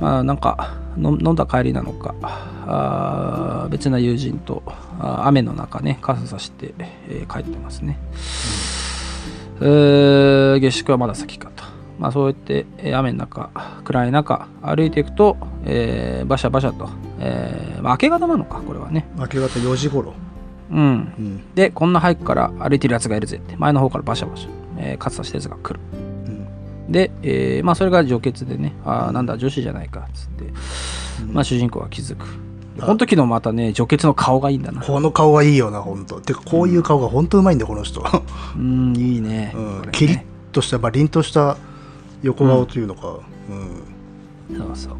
[0.00, 2.14] まあ、なんか飲飲んだ帰りなのか、
[2.66, 4.62] あー別な友人と
[4.98, 6.74] 雨の中ね、傘さして、
[7.08, 7.98] えー帰ってますね。
[9.60, 11.64] えー下宿はまだ先かと。
[11.98, 13.50] まあ、そうやって、えー雨の中、
[13.84, 16.88] 暗い中、歩いていくと、えーバシャバシャと、
[17.20, 19.08] えーまあ、明け方なのか、これはね。
[19.16, 20.14] 明け方4時頃
[20.70, 20.78] うん。
[20.78, 20.82] う
[21.22, 25.80] んで、こんな早くから歩いてるやつがいるぜって、前の方からバシャバシャ、えー、傘したやつが来る。
[25.94, 26.06] うん
[26.88, 30.52] で、えーまあ、それが除血でね、ああ、なんだ、女子じゃないか、つって、
[31.32, 32.26] まあ、主人公は気づく。
[32.76, 34.82] でこの時のまたね、除血の顔がいいんだな。
[34.82, 38.04] この顔はいいよな本当てかこういう顔が本当うまいんだよこの人、
[38.56, 39.52] うん、いいね。
[39.56, 41.56] うんねキリッとした、まあ、凛とした
[42.22, 43.18] 横顔というのか、
[44.50, 44.56] うん。
[44.56, 44.94] そうそう。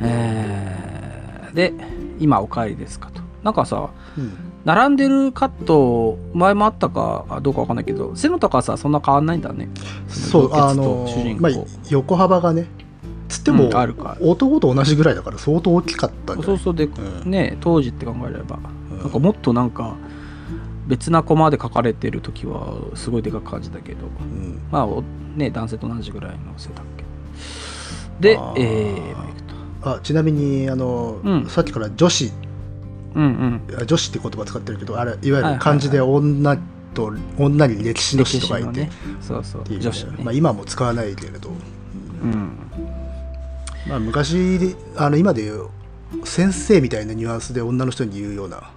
[0.00, 1.72] えーで、
[2.18, 3.22] 今お帰りですかと。
[3.42, 4.32] なんかさうん。
[4.64, 9.68] 並んでるカット前もあったかどうかわかんないけど背の高さはそんな変わんないんだね。
[10.08, 11.42] そうあの主人公。
[11.42, 11.52] まあ
[11.88, 12.66] 横幅がね
[13.28, 16.58] つっても、うんあるか男と同じぐらいだから相当大きかったんじゃない？
[16.58, 17.30] そうそうで、うん。
[17.30, 18.58] ね当時って考えれば、
[18.90, 18.98] うん。
[18.98, 19.94] なんかもっとなんか
[20.86, 24.06] 別なコマで書かれてる時はすごいでかく感じたけど。
[24.06, 24.60] うん。
[24.70, 25.02] まあお
[25.36, 27.04] ね男性と同じぐらいの背だっけ
[28.20, 28.54] であー。
[28.56, 31.46] えー、まあちなみにあの、うん。
[31.46, 32.32] さっきから女子。
[33.14, 33.80] うんうん。
[33.80, 36.56] あ女子って言葉使ってるけどあれいわゆる漢字で女
[36.94, 38.88] と女に歴史の史と書いて、
[39.20, 39.64] そうそう。
[39.68, 41.50] 女子ね、まあ、今も使わないけれど、
[42.22, 42.52] うん。
[43.88, 45.68] まあ、昔あの今でいう
[46.24, 48.70] 先生みたいなニュアンスで女の人に言うような、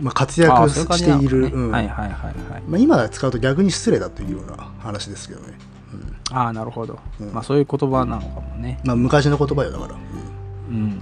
[0.00, 1.62] まあ、活躍している、なのかね。
[1.64, 1.70] うん。
[1.70, 2.62] はいはいはいはい。
[2.66, 5.58] まあ、今使うと逆に失礼だというような話ですけどね、
[5.92, 6.36] うん。
[6.36, 7.32] ああなるほど、うん。
[7.32, 8.80] まあそういう言葉なのかもね。
[8.84, 11.00] まあ、昔の言葉よだから、うん。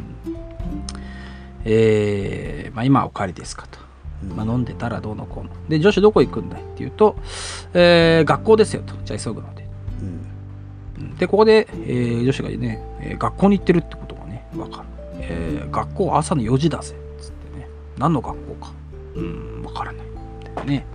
[1.65, 3.79] えーまあ、今はお帰りですかと、
[4.23, 4.37] うん。
[4.37, 5.51] まあ、飲んでたらどうのこうの。
[5.69, 7.17] で女子どこ行くんだいって言うと、
[7.75, 8.95] えー学校ですよと。
[9.05, 9.67] じゃあ急ぐので。
[10.01, 11.03] うん。
[11.05, 11.17] うん。
[11.17, 14.89] でここで、えー女子がね、えー学校に行ってるってことがね分かる、
[15.21, 16.95] えー学校朝の4時だぜ。
[16.95, 17.69] っつってね。
[17.99, 18.73] 何の学校か
[19.15, 19.63] うん。
[19.63, 20.67] 分からない。
[20.67, 20.87] ね、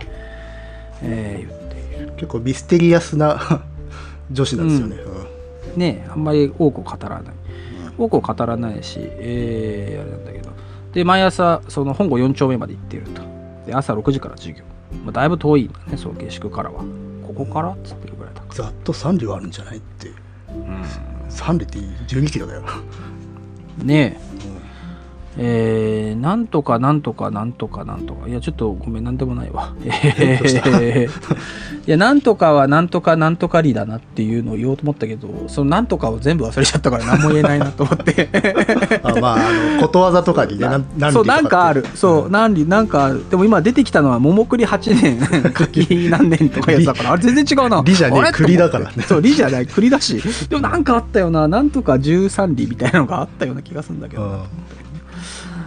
[1.02, 2.12] えー言っている。
[2.16, 3.62] 結構ミステリアスな
[4.30, 4.96] 女子なんですよね、
[5.74, 5.80] うん。
[5.80, 7.22] ねあんまり多くを語らない。
[7.96, 10.50] 多くを語らないし、えーあれなんだけど。
[10.92, 13.22] で毎朝その本郷4丁目まで行ってると。
[13.66, 14.64] で朝6時から授業、
[15.04, 16.84] まあ、だいぶ遠いんだねその下宿からは。
[17.26, 17.70] ここから？
[17.70, 20.08] っつってるぐらいだかざっと3両あるんじゃないって。
[20.08, 20.84] ら、
[21.30, 21.78] 3両って
[22.14, 22.62] 12キロだよ、
[23.80, 24.20] うん、ね
[25.36, 28.28] ええーなんとかなんとかなんとかなんとか。
[28.28, 29.74] いやちょっとごめんなんでもないわ。
[31.86, 38.30] いやなんとかはなんとかなんとかりだなっていうのを言おうと思ったけどそのなんとかを全部忘れちゃったから何も言えないなと思って。
[39.02, 39.38] あまああ
[39.76, 40.66] のことわざとかにね
[40.96, 41.84] なそうなんかある。
[41.94, 47.78] そう、何里なんかでも今出てきたのは桃栗8年柿何年とかやつだからあれ全然違うな。
[47.78, 48.92] 李じゃねえ栗だからね。
[49.06, 50.22] そう李じゃない栗だし。
[50.48, 51.48] でもなんかあったよな。
[51.48, 54.38] なんとか13里みたいなのがあったような気がするんだけど、うん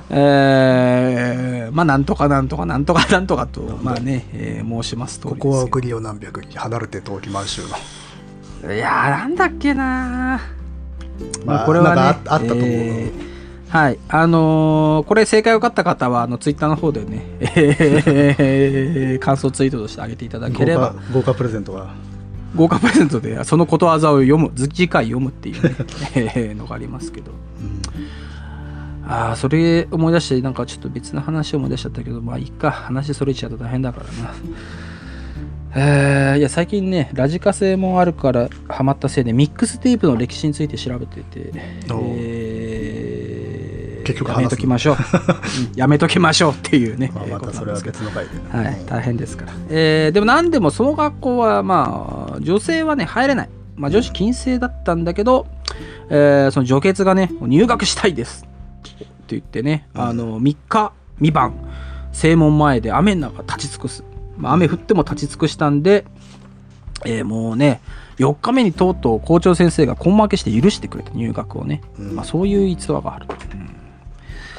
[0.10, 8.74] えーまあなんとかなんとかなんとか なんとかとまあね、えー申しますとここは送りを何百里離れて遠き満州の。
[8.74, 11.46] いやーなんだっけなー。
[11.46, 13.28] まあこれはねああったと思うえー
[13.70, 14.00] はい。
[14.08, 20.94] あのーこれ正解分かった方はあのツイッターの方でね、え ー感想ツイートとしてあげていただければ。
[21.14, 21.88] 豪華豪華プレゼントが。
[22.56, 25.76] 豪華プレゼントでそのことわざを読む次回読むっていう、ね
[26.16, 27.32] えーのがありますけど
[29.08, 32.72] ああそれ思い出してなんかちょっと別の話を思い出しちゃったけどまあいいか。
[32.72, 34.34] 話それちゃうと大変だからな。
[35.76, 41.52] えーいや最近ねラジカセもあるからハマったせいでミックステープの歴史について調べてて、
[41.90, 44.96] えー結局やめときましょう、
[45.74, 48.32] うんやめときましょうっていうね、 まあえーまたそれは別の回で。
[48.58, 49.52] はい、大変ですから。
[49.70, 53.50] えーでも何でもその学校はまあ女性はね入れない。
[53.76, 55.46] まあ女子禁制だったんだけど、
[56.10, 58.46] えーその女傑がね入学したいです
[59.28, 61.54] って言ってね、あの3日3晩
[62.14, 64.04] 正門前で雨の中立ち尽くす。
[64.38, 66.06] まあ、雨降っても立ち尽くしたんで、
[67.06, 67.82] えーもうね
[68.18, 72.16] 4日目にとうとう校長先生が根負けして許してくれた入学をね、うん。
[72.16, 73.70] まあ、そういう逸話がある、うん。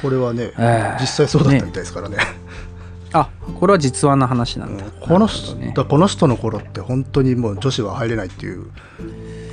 [0.01, 2.17] これはねえー実際そうだったみたいですからね。
[3.11, 3.29] あ
[3.59, 5.73] これは実話の話なんだ、このなる人ね。
[5.75, 8.67] だこの人の頃って本当にもう女子は入れないっていう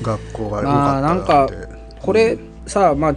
[0.02, 1.68] 学校が多かかったって
[2.02, 3.16] これさまあ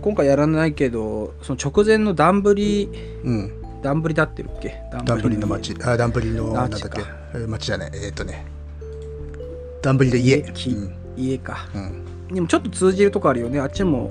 [0.00, 2.88] 今回やらないけどその直前のダンブリ
[3.24, 3.52] うん。
[3.82, 4.74] ダンブリだってるっけ？
[4.92, 7.00] ダンブリの町あダンブリのなんだっけ？
[7.32, 7.90] えー町じゃない。
[7.94, 8.44] えーっとね。
[9.80, 10.42] ダンブリで家。
[10.52, 10.94] きうん。
[11.16, 11.66] 家か。
[11.74, 12.04] うん。
[12.34, 13.58] でもちょっと通じるとこあるよね。
[13.58, 14.10] あっちも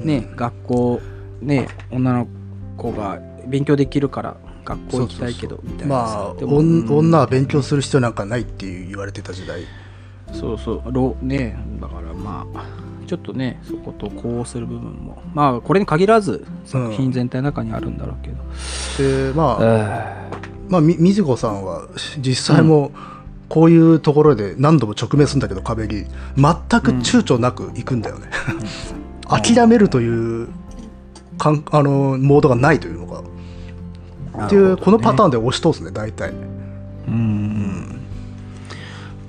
[0.00, 1.00] ね、学校
[1.42, 2.28] ね女の
[2.76, 6.06] 子が勉強できるから学校行きたいけどみたいな。
[6.06, 9.62] さまあ女は勉強する必要なんかないっていう言われてた時代。
[10.32, 10.92] そうそう。
[10.92, 12.64] ろねだからまあ
[13.08, 18.36] ちょっとねそこと呼応する部分もまあこれに限らず作品全体の中にあるんだろうけど、
[18.98, 20.30] でまあえ
[20.68, 22.92] まあみみずごさんは実際も
[23.48, 26.04] こういうところで何度も直面するんだけど壁に全
[26.82, 28.26] く躊躇なく行くんだよね、
[29.26, 30.48] 諦めるという
[31.38, 33.22] かんあのモードがないというのが。
[33.22, 36.32] ーっていうこのパターンンで押し通すね大体。
[37.08, 38.00] うん。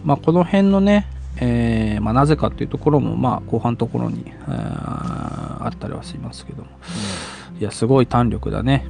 [0.03, 1.07] まあこの辺のね、
[1.41, 6.69] えーまあ、なぜかっていうところもまあ後半のところに、えーあったりはしますけども、
[7.59, 8.85] いやすごい胆力だね。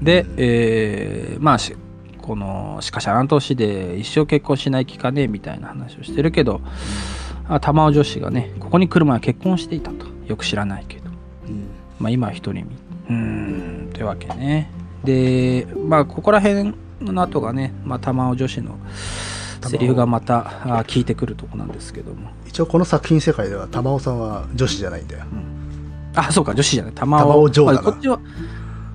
[0.00, 1.74] で、えーまあし
[2.22, 6.60] このしかしあの年で一生結婚しない気かねみたいな話をしてるけど、
[7.48, 10.06] あ玉尾女子がねここに来る前は結婚していたと。
[10.26, 11.10] よく知らないけど、
[11.98, 12.76] まあ、今は一人身。
[13.10, 13.90] うん。
[13.92, 14.70] というわけね。
[15.04, 18.78] でまあここら辺の後がね、まあ、玉尾女子の
[19.64, 22.30] セリフがまたあ効いてくるとこなんですけども。
[22.46, 25.24] 一応この作品世界では玉尾さんは女子じゃないんだよ、
[26.14, 26.92] あそうか女子じゃない。
[26.92, 27.82] 玉玉尾嬢だな。
[27.82, 28.20] まあこっちは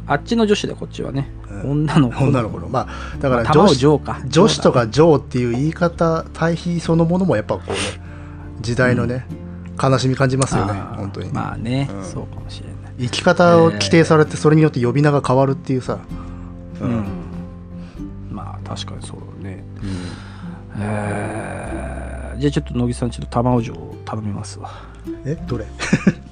[0.08, 1.72] あっちの女子でこっちはね、うん。
[1.72, 2.24] 女の子。
[2.24, 2.70] 女の子の。
[2.70, 4.22] まあだから女子,、嬢か。
[4.28, 7.78] 女子とか嬢っていう言い方対比そのものもやっぱこうね
[8.62, 9.26] 時代のね、
[9.82, 12.04] 悲しみ感じますよね本当に、まあね、うん。
[12.04, 12.80] そうかもしれない。
[13.00, 16.00] 生き方を規定されてそれによって呼び名が変わるっていうさ、
[16.82, 17.06] うん、
[18.30, 19.20] まあ確かにそう
[20.82, 22.40] えー。
[22.40, 24.72] じゃあちょっと乃木さんちょっと玉尾城を頼みますわ。
[25.26, 25.66] えどれ？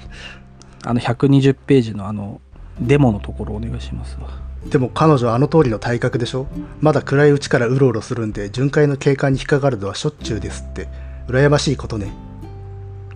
[0.86, 2.40] あの120ページのあの
[2.80, 4.30] デモのところお願いしますわ。
[4.70, 6.48] でも彼女はあの通りの体格でしょ？
[6.82, 10.88] まだ暗いうちからうろうろするんで巡回の警官に引っかかるのはしょっちゅうですって。
[11.28, 12.12] 羨ましいことね。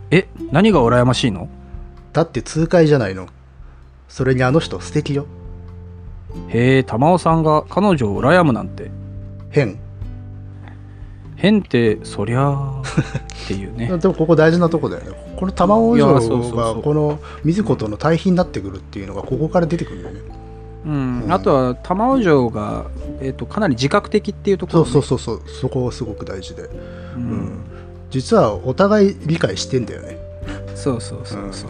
[0.10, 1.48] え何が羨ましいの？
[2.13, 3.28] だって痛快じゃないの。
[4.10, 5.26] それにあの人素敵よ。
[6.50, 8.91] へえ玉尾さんが彼女を羨むなんて。
[9.50, 9.80] 変
[11.41, 13.88] 変ってそりゃあっていうね。
[13.97, 15.36] でもここ大事なとこだよね。
[15.38, 20.21] この玉尾いや城がこの水子との対比になってくるっていうのがここから出てくるよね。
[20.86, 21.34] うん、うん。
[21.34, 22.86] あとは玉尾城が、
[23.19, 25.49] えー、とかなり自覚的っていうところ、ね、そうそうそうそう。
[25.62, 26.69] そこがすごく大事で、う
[27.15, 27.23] うん。
[27.23, 27.51] ん、
[28.12, 30.17] 実はお互い理解してんだよね。
[30.75, 31.69] そうそうそうそう、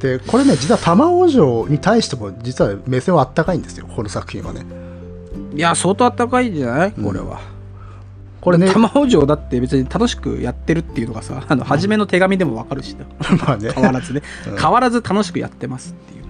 [0.00, 3.86] でこれね実は玉尾城に対しても実は目線はあったかいんですよ。
[3.94, 4.66] この作品はね。
[5.54, 6.92] いや相当あったかいんじゃない？
[6.92, 7.40] これは、
[8.40, 13.04] これね 玉尾城だって別に楽しくやってるっていうのがさあの初めの手紙でもわかるしな。
[13.36, 13.70] まあね。
[13.72, 14.56] 変わらずね、うん。
[14.58, 16.28] 変わらず楽しくやってますっていう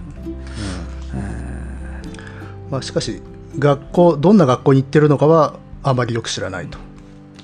[2.69, 3.21] まあ、しかし
[3.57, 6.77] 学校どんな学校に行ってるのかはあまりよく知らないと、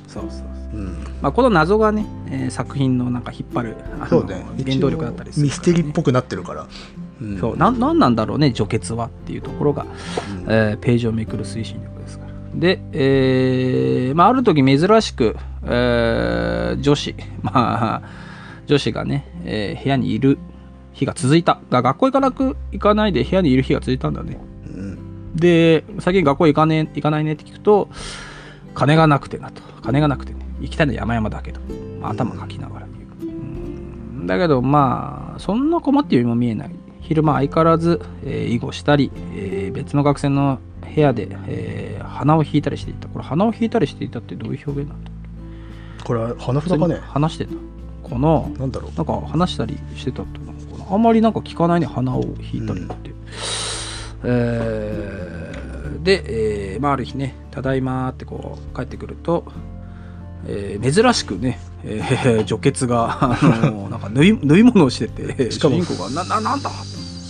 [0.07, 0.79] そうそうそう。
[0.79, 3.75] うん、まあ、この謎がね、えー作品のなんか引っ張る
[4.09, 4.45] そうね。
[4.63, 6.67] 原動力だったりするミステリーっぽくなってるから、
[7.21, 7.39] うん。
[7.39, 7.57] そう。
[7.57, 10.45] なんなんなんだろうね除血はっていうところが、うん。
[10.47, 11.94] えーページをめくる推進力
[12.59, 18.01] でえーまあ、ある時珍しく、えー女子 まあ
[18.65, 20.37] 女子がね、えー部屋にいる
[20.93, 21.59] 日が続いた。
[21.69, 24.37] が学校行かなく行かないで部屋にいる日が続いたんだね。
[24.65, 25.35] うん。
[25.35, 27.89] で最近学校行かね行かないねって聞くと
[28.73, 29.61] 金がなくてなと。
[29.81, 30.39] 金がなくてね。
[30.61, 31.59] 行きたいのは山々だけど、
[32.01, 32.87] まあ、頭かきながら。
[33.21, 33.33] 言う、
[34.19, 34.27] うん。
[34.27, 36.71] だけどまあそんな困ってるようにも見えない。
[37.01, 40.59] 昼間相変わらず、えー囲碁したり、えー別の学生の
[40.95, 43.09] 部屋で、えー鼻を引いたりしていた。
[43.09, 45.11] これ鼻を引いたりしていたってどういう表現なんだ？
[46.05, 46.95] これは花札かね？
[47.01, 47.51] 話してた。
[48.09, 48.91] かななんだろう。
[48.95, 50.51] なんか話したりしてたってのか
[50.89, 50.93] な？
[50.93, 53.11] あんまりなんか聞かないね鼻を引いたりって、
[54.23, 59.43] えーで、えーまあ、ある日ね「ただいま」ってこう帰ってくると、
[60.47, 63.37] えー珍しくね、えー除血があ
[63.71, 66.69] のなんか縫い 縫い物をしててしかも主人公が「なななんだ?」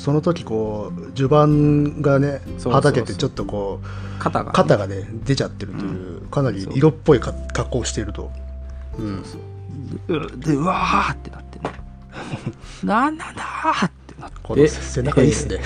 [0.06, 2.74] その時こう序盤がねそうそうそう。
[2.74, 6.74] はだけてちょっとこう肩がね、肩がね出ちゃってるという、かなりそう。
[6.76, 8.32] 色っぽいか格好をしていると、
[9.00, 9.24] うん、
[10.08, 11.72] うでうわーってなってね
[12.86, 13.44] 「なんなんだ?」
[13.84, 14.38] ってなって。
[14.44, 15.60] この背中いいっすね、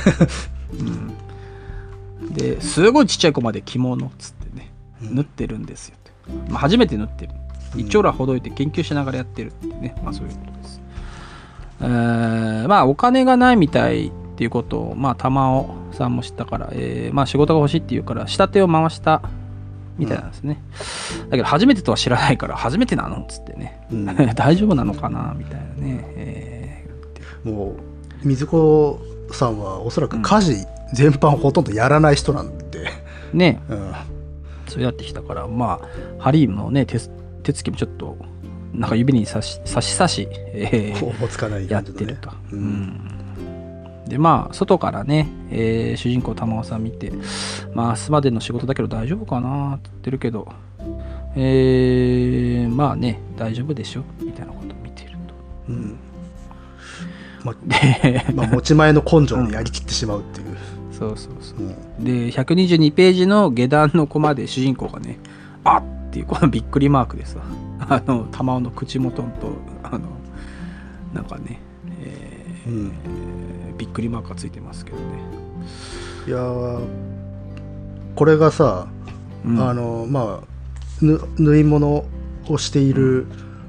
[2.32, 4.72] ですごいちっちゃい子まで着物っつってね
[5.04, 5.16] うん。
[5.16, 5.96] 縫ってるんですよ
[6.48, 7.34] まあ、初めて縫ってる。
[7.76, 10.82] 一丁羅ほどいて研究しながらやってるってね、まあそういうことです、
[11.82, 19.22] えーまあお金がないみたいっていうことをまあ玉尾さんも知ったから、えーまあ仕事が欲しいっていうから下手を回した
[19.98, 20.64] みたいなんですね、
[21.30, 24.06] だけど初めてとは知らないから初めてなのっつってね、うん。
[24.36, 26.86] 大丈夫なのかなみたいなね、え
[27.44, 27.76] も
[28.24, 28.98] う水子
[29.34, 30.56] さんはおそらく家事
[30.94, 33.62] 全般ほとんどやらない人なんで、ーね。
[33.68, 33.92] うん。
[34.70, 37.12] そうやってきたからまあハリーのね手す
[37.44, 38.16] 手つきもちょっと
[38.74, 43.09] なんか指に差し差し差し、えーおぼつかないやってると、ううんん
[44.10, 47.12] でまあ外からね、えー主人公玉尾さん見て
[47.74, 50.52] まあ明日までの仕事だけど大丈夫かなって言ってるけど
[51.36, 55.36] えーまあね大丈夫でしょみたいなことを見てると。
[55.70, 56.00] うん。
[57.44, 60.58] まで まあ、持ち前の根性でやりきってしまうっていう、
[60.92, 61.60] そうそうそう。
[61.60, 62.04] うん。
[62.04, 65.20] で122ページの下段のコマで主人公がね
[65.64, 67.38] 「あっ!」っていうこのびっくりマークでさ
[67.80, 69.28] あの玉緒の口元と
[69.84, 70.00] あの
[71.14, 71.62] なんかね、
[72.02, 72.90] えーうん。
[72.90, 72.92] び
[73.90, 75.04] っくりマークがついてますけどね、
[76.28, 76.80] いやー
[78.16, 78.88] これがさ、
[79.46, 79.62] うん。
[79.62, 80.48] あのまあ
[81.02, 82.06] ぬ縫い物
[82.48, 83.28] をしている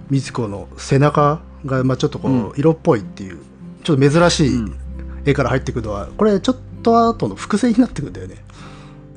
[0.08, 2.52] 水子の背中が、まあ、ちょっとこう、うん。
[2.56, 3.38] 色っぽいっていう
[3.84, 4.76] ちょっと珍しいうん。
[5.24, 8.36] 絵から入ってくるのは、これちょっと後の伏線になってくるんだよね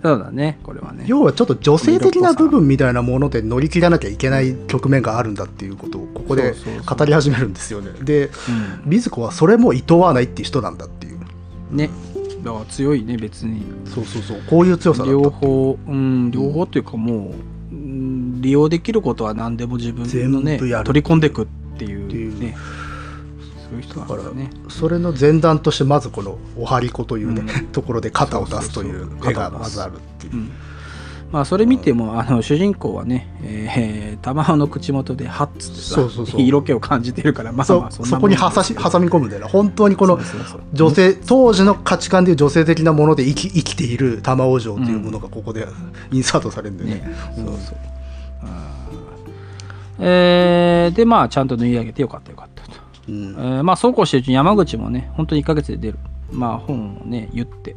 [0.04, 1.06] そうだねこれはね。
[1.08, 6.54] 要はちょっと女性的な部分みたいなもので乗り切らなきゃいけない局面があるんだっていうことをここで
[6.86, 7.92] 語り始めるんですよね。
[8.04, 8.30] で
[8.86, 11.20] 水子はそれも厭わないっていう人なんだっていう、
[11.72, 11.90] ね。
[12.44, 13.64] だから強いね別に。
[13.86, 14.42] そうそうそう。
[14.50, 17.34] こういう強さだった両方うん両方っていうかも
[17.72, 21.48] う、うん利用できることは何でも自分のね取り込んでいくっ
[21.78, 22.56] ていうね
[23.74, 27.68] そういう人なんだからだねそれの前段としてまずこのおはりこというね、うん。
[27.68, 30.34] ところで肩を出すという絵がまずあるっていう。
[30.34, 30.52] うん。
[31.32, 36.42] まあそれ見てもあの主人公はね、えー、玉の口元でハッつってさそうそうそう。
[36.42, 40.20] 色気を感じてるからまあそまあそこに挟し挟み込むんだよな本当にこの
[40.74, 45.68] 女性当時の価値観でいう女性的なもので生き生きている玉王城というものがここで
[46.12, 46.96] インサートされるんだよね。
[46.98, 47.42] ね、う。
[47.42, 47.78] んそうそう。
[50.00, 52.53] えーでまあちゃんと縫い上げてよかったよかった。
[52.53, 52.53] と、
[53.08, 53.16] うん。
[53.16, 56.00] えーまあそうこうしてるうちに山口もね本当に1ヶ月で出る。
[56.32, 57.76] まあ本をね言って、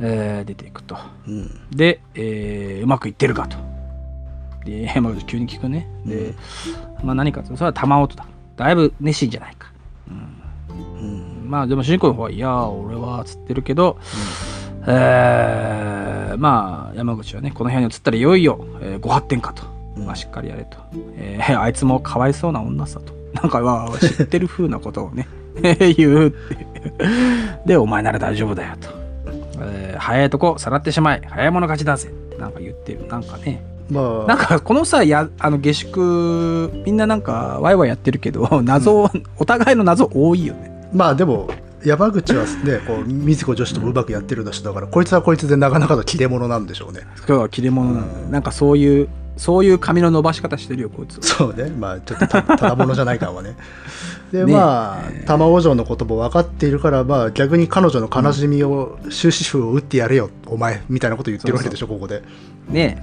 [0.00, 0.96] えー出ていくと。
[1.26, 1.50] うん。
[1.70, 3.56] で、えーうまくいってるかと。
[4.64, 5.88] で山口急に聞くね。
[6.04, 6.34] で、
[7.04, 8.26] まあ何かとそれは玉音だ。
[8.56, 9.70] だいぶ熱心じゃないか。
[10.08, 11.48] うん。
[11.48, 13.98] まあでも主人公の方は「いやー俺は」つってるけど、
[14.86, 19.62] えーまあ山口はねこの部屋に移ったらいよいよ、えーご発展かと、
[20.00, 20.78] まあ、しっかりやれと、
[21.16, 23.12] えーあいつもかわいそうな女さと
[23.42, 25.28] なんかわー知ってる風なことをね
[25.96, 26.66] 言うって
[27.66, 28.88] でお前なら大丈夫だよと、
[29.60, 31.22] えー早いとこさらってしまえ。
[31.26, 32.08] 早い者勝ちだぜ。
[32.08, 33.06] ってなんか言ってる。
[33.08, 33.64] なんかね。
[33.90, 34.26] まあ。
[34.28, 40.88] なんかこのさやあの下宿みんななんかワイワイやってるけど 謎、お互いの謎多いよね。
[40.92, 41.48] まあでも
[41.84, 47.00] 山口はねこう水子女子ともうまくやってるだしだからこいつはこいつでなかなかの切れ者なんでしょうね。
[47.26, 48.28] 今日は切れ者なんだよ。
[48.28, 51.20] なんかそういうそういう髪の伸ばし方してるよこいつ。
[51.20, 51.70] そうね。
[51.70, 53.56] まあちょっとたただ者じゃないかもね。
[54.32, 62.22] でねまあ玉王城のことも分かっているからまあ逆に彼女の悲しみを終止符を打ってやれよお前みたいなこと言ってるわけでしょここで。
[62.68, 63.02] ね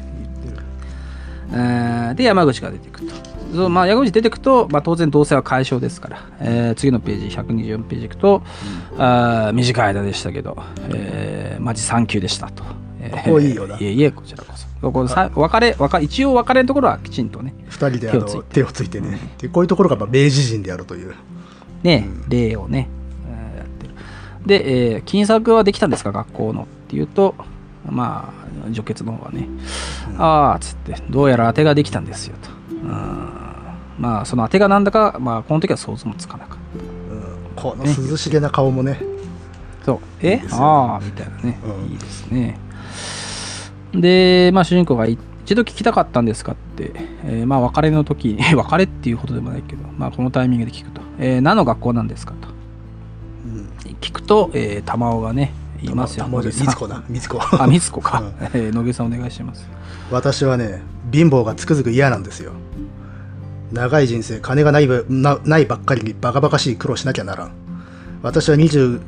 [1.51, 1.53] え。
[2.11, 3.33] ーで山口が出てくると。
[3.53, 8.41] そうまあ山口出てくと、まあ、当然同棲は解消ですから、えー次のページ124ページいくと、
[8.97, 10.57] あー短い間でしたけど、
[10.89, 12.63] えーマジ3級でしたと、
[13.05, 13.77] えーここいいよな。
[13.77, 14.67] いえいえこちらこそ。
[14.81, 18.53] ここさ別れ別れ一応別れのところはきちんとね二人であの手をついて。
[18.53, 19.19] 手をついてね。
[19.37, 21.13] でこういうところがまあ明治人であるという。
[21.83, 22.87] ね、例をね、
[23.27, 23.93] えーやってる。
[24.45, 27.35] で、えー金策はできたんですか、学校のっていうと、
[27.85, 28.33] ま
[28.65, 29.49] あ、女傑の方はね、
[30.17, 32.49] ああ、つって、どうやら当てができたんですよと。
[32.71, 32.89] うん。
[33.99, 36.57] まあ、その当てがなんだか、まあ、この時は想像もつかなかっ
[37.57, 39.01] この涼しげな顔もね。
[39.81, 39.85] た。
[39.87, 40.37] そう、え？
[40.37, 40.63] ですよ。
[40.63, 41.91] ああ、みたいなね、うん。
[41.91, 42.57] いいですね。
[43.93, 45.17] で、まあ、主人公が一
[45.55, 46.91] 度聞きたかったんですかって、
[47.25, 52.47] えーまあ、別れの時、 別れっていうことでもないけど、まあ、このタイミングで聞くと、えー何の学校なんですかと。
[53.47, 53.69] うん
[54.01, 56.27] 聞くと、えー、玉尾がね、言いますよ。
[56.27, 58.19] みつこな みつこあ、みつこか。
[58.19, 59.67] うんえー野木さんお願いします。
[60.11, 60.81] 私はね
[61.11, 62.53] 貧乏がつくづく嫌なんですよ
[63.71, 67.51] 長い人生金がないばなないばっかりにバカバカしい苦労しなきゃならん
[68.21, 69.01] 私は29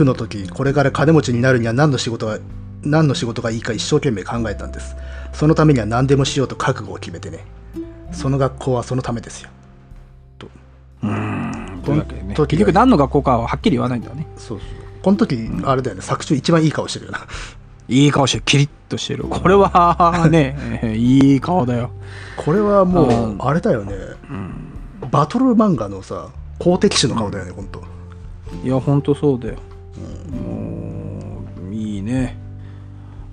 [0.00, 2.38] の時これから金持ちになるには何の仕事が
[2.82, 4.96] 何の仕事がいいか一生懸命考えたんです
[5.32, 7.44] そのためには何でもしようと覚悟を決めてね
[8.12, 9.50] その学校はそのためですよ
[11.02, 11.82] うーん。
[11.82, 12.34] というわけでね。
[12.34, 14.26] この時結局何の学校かははっきり言わないんだね。
[14.36, 14.68] そうそう
[15.02, 17.26] この時あれだよね作中一番いい顔してるよな
[17.88, 18.44] いい顔してる。
[18.44, 19.24] キリッとしてる。
[19.24, 21.90] これはね、え ーいい顔だよ。
[22.36, 23.94] これはもううんあれだよね
[25.10, 26.28] バトル漫画のさ
[26.58, 27.82] 好敵手の顔だよね、ほんと
[28.64, 29.54] いや、ほんとそうだよ。
[30.30, 32.38] もう、いいね。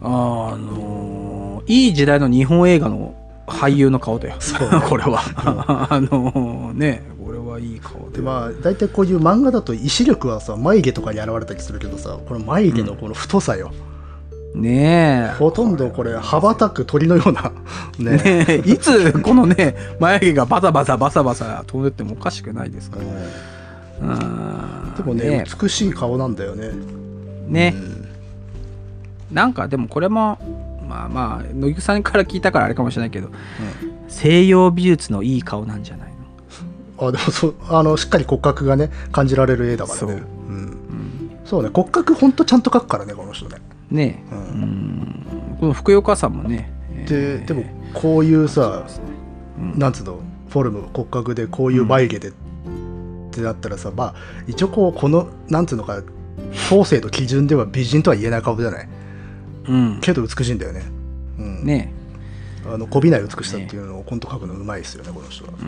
[0.01, 3.15] あのー、いい時代の日本映画の
[3.47, 4.35] 俳優の顔だよ。
[4.39, 5.21] そう これは。
[5.89, 8.17] あのーね、これはいい顔で。
[8.17, 13.71] でまあ大体こういう漫画だと意志力はさ眉毛とかに現れたりするけどさこの眉毛のこの太さよ、
[14.55, 15.35] ねえ。
[15.37, 17.51] ほとんどこれ羽ばたく鳥のような
[17.99, 18.17] ね。
[18.17, 18.63] ねえ。
[18.65, 22.97] いつこのね眉毛がバサバサバサバサ飛んでってもおかしくないですか
[24.01, 24.13] ら。
[24.13, 24.93] うん。
[24.95, 26.71] でもね美しい顔なんだよね。
[27.47, 27.73] ね。
[27.75, 27.98] うん
[29.31, 30.37] なんかでもこれも
[30.87, 33.29] まあまあ乃木さんから聞いたからあれかもしれないけど、
[34.07, 36.13] 西洋美術のいい顔なんじゃない
[36.97, 37.07] の？
[37.07, 39.99] あでもそうあのしっかり骨格がね感じられる絵だからね。
[39.99, 40.09] そう。
[40.09, 40.17] うん。
[40.17, 40.71] うん。
[41.45, 43.57] そうね骨格ほんとちゃんと描くからねこの人ね。
[43.91, 44.61] ねえ、ううん。
[44.61, 47.63] ん、この福岡さんもね、えーででも
[47.93, 48.83] こういうさ
[49.59, 49.79] うん。
[49.79, 50.19] なんつうの？
[50.49, 52.31] フォルム骨格でこういう眉毛で、っ
[53.31, 54.13] てなったらさまあ
[54.47, 56.01] 一応こうこのなんつうのか
[56.71, 58.89] 後世の基準では美人とは言えない顔じゃない？
[59.69, 59.99] うん。
[60.01, 60.83] けど美しいんだよね、
[61.37, 61.93] うん、ね。
[62.65, 65.67] あのこびない美しさっていうのをコント描くのうまいですよねこの人は、え、う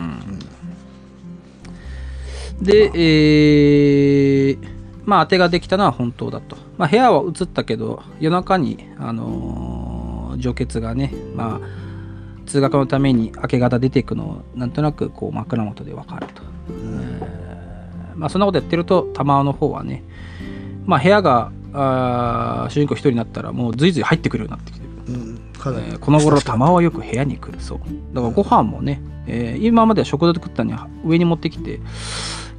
[2.62, 17.42] ん、でえーまあ当てができたのは本当だと、まあ、部屋は映ったけど夜中にあのー女傑がねまあ通学のために明け方出ていくのをなんとなくこう枕元で分かると、えー
[18.14, 20.04] まあそんなことやってると玉緒の方はね
[20.84, 27.78] まあ部屋があー主人公一人になったらもう随々入ってくるようになってきてる、うんえーこの頃玉はよく部屋に来るそう。
[28.14, 31.78] だからご飯もね、えー今までは食堂で食ったのに上に持ってきて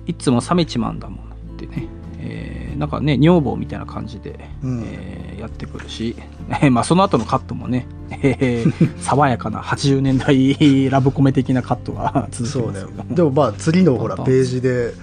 [0.07, 1.21] いつも冷めちまうんだもんっ
[1.57, 1.87] てね、
[2.19, 4.83] えーなんかね女房みたいな感じで、うん。
[4.85, 6.15] えーやってくるし、
[6.61, 13.15] えーまあ、その後のカットもね、えー 爽やかな80年代ラブコメ的なカットが続そうねきますけど。
[13.15, 14.93] でもまあ次のほらページで、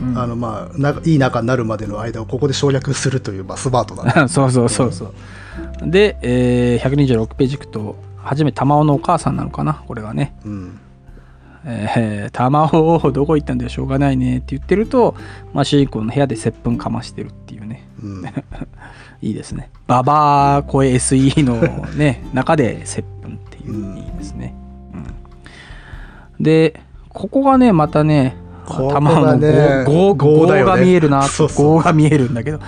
[0.00, 5.90] うんあのまあないい仲になるまでの間をここで省略するという、まあ、スマートだね そうそうそうそう。
[5.90, 10.34] で、えー126ページいくと、初め玉緒のお母さんなのかな、これがね。
[10.44, 10.80] うん
[11.66, 15.14] えー、玉緒どこ行ったんだよ、しょうがないねって言ってると、
[15.54, 17.88] まあ、主人公の部屋で接吻かましてるっていうね。
[18.02, 18.24] うん
[19.22, 19.70] いいですね。
[19.86, 24.54] ババア声 SE のね、 中で接吻っていう、うんいいですね。
[24.92, 28.36] うん、で、ここがね、またね、
[28.66, 30.72] 玉緒のね5業だよね。
[30.72, 31.78] が見えるな、そうそう。
[31.78, 32.60] 5が見えるんだけど、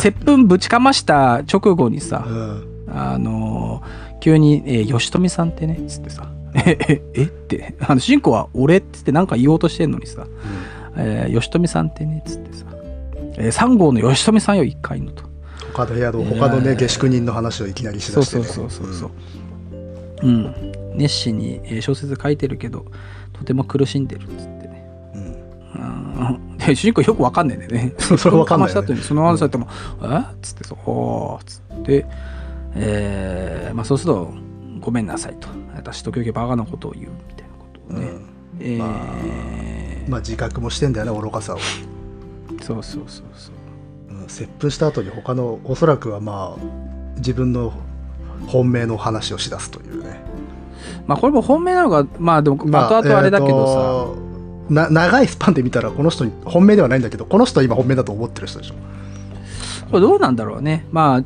[0.00, 2.74] 接吻ぶちかました直後にさ、うん。
[2.94, 10.26] あのー急に、えー吉富さんってね」っつってさ「えええってあの主人公は「俺」っつってなんか言おうとしてんのにさ
[10.96, 12.64] 「えー吉富さんってね」っつってさ
[13.36, 15.24] 「えー、3号の吉富さんよ1階の」と。
[15.74, 19.10] 他の部屋の他のね下宿人の話をいきなりしだして、ね、そうそうそうそうそう。
[20.22, 20.54] うん、
[20.94, 22.86] 熱心に、えー小説書いてるけど
[23.34, 24.63] とても苦しんでるっつって
[26.58, 27.94] で主人公よくわかんないんだよね。
[27.98, 28.96] それわかんないよね。
[28.96, 29.66] その話されても
[30.02, 30.06] 「え？
[30.06, 32.06] っ?」つってそう「おーっつって、
[32.74, 34.32] えーまあ、そうすると
[34.80, 38.08] 「ごめんなさい」と「私時々バカなことを言う」みたいなことをね、
[38.60, 38.78] えー。
[38.78, 38.86] ま
[40.08, 41.58] まあ自覚もしてんだよね愚かさを、
[42.62, 43.50] そうそうそうそ
[44.10, 44.14] う。
[44.22, 46.62] うん、接吻した後に他のおそらくはまあ
[47.16, 47.72] 自分の
[48.46, 50.20] 本命の話をしだすというね。
[51.06, 54.23] まあこれも本命なのかまあでも後々あれだけどさ、えーと
[54.70, 58.74] な長いスパンで見たらこの人に本命ではないんだけどこの人は今本命だと思ってる人でしょ。
[59.90, 60.86] これどうなんだろうね。
[60.90, 61.24] まあ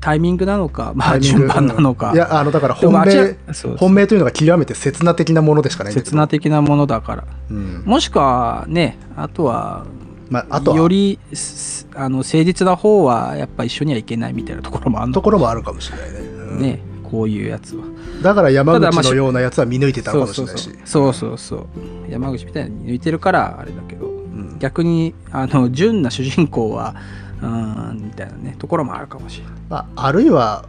[0.00, 3.36] タイミングなのかまあ順番なのか、うんいやあのだから本命
[3.78, 7.24] 本命というのが極めて刹那的なものでしかない刹那的なものだから。
[7.50, 7.82] うん。
[7.86, 9.86] もしくはねあとは
[10.30, 10.76] まあ、あとは。
[10.76, 17.84] よりすあの誠実な方はやっぱ一緒にはいけないみたいなところもあるのところもあるかもしれないね,うん、ねこういうやつは
[18.24, 20.70] だから山口のようなやつは見抜いてたかもしれないし。
[20.86, 21.66] そうそうそう
[22.08, 26.96] 山口みたいに抜いてるからあれだけどうん逆にあの純な主人公は
[27.42, 30.64] うんみたいなねところもあるかもしれないまあ、あるいは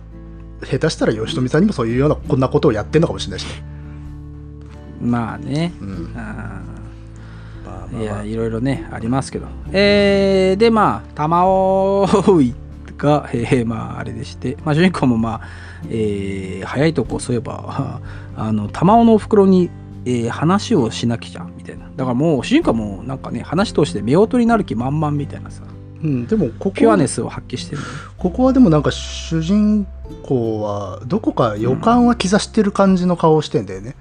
[0.63, 3.63] 下手したら吉富さんにもそういうようなこんなことをやってんのかもしれないしね、
[5.01, 6.61] まあねうんあ
[7.65, 12.05] まあーいやいろいろねありますけどえー、でまあ玉尾
[12.97, 15.41] が、えーまああれでして、まあ、主人公もまあ、
[15.89, 18.01] えー早いとこそういえば
[18.35, 19.69] あの玉尾のお袋に、
[20.05, 21.85] えー話をしなきゃみたいな。
[21.95, 25.63] だからもう主人公はもうなんかね話通して夫婦になる気満々みたいなさ。
[26.03, 27.81] うん、でもこピュこはアネスを発揮してる
[28.17, 29.87] ここはでもなんか主人
[30.23, 33.95] 公はどこか予感は兆してる感じの顔をしてんだよね、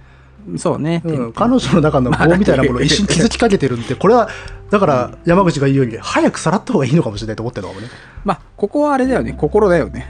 [0.58, 4.28] そうね、うん彼女の中の棒みたいなものを一瞬気づきかけてるんでこれは
[4.70, 7.88] だから山口が言うように早くさらった方がいいのかもしれないと思ってるのかもね、
[8.24, 9.32] まあここはあれだよね。
[9.32, 10.06] 心だよね。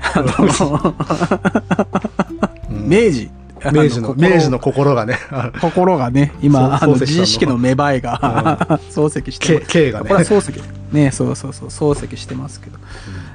[2.69, 3.31] 明治。
[3.63, 4.31] あ明治の心。
[4.31, 5.19] 明治の心がね。
[5.61, 9.67] 心がね今あの自意識の芽生えが 漱石してます。
[9.69, 10.09] K, がね。
[10.09, 10.63] これは漱石。
[10.93, 12.79] ねそうそうそう漱石してますけど、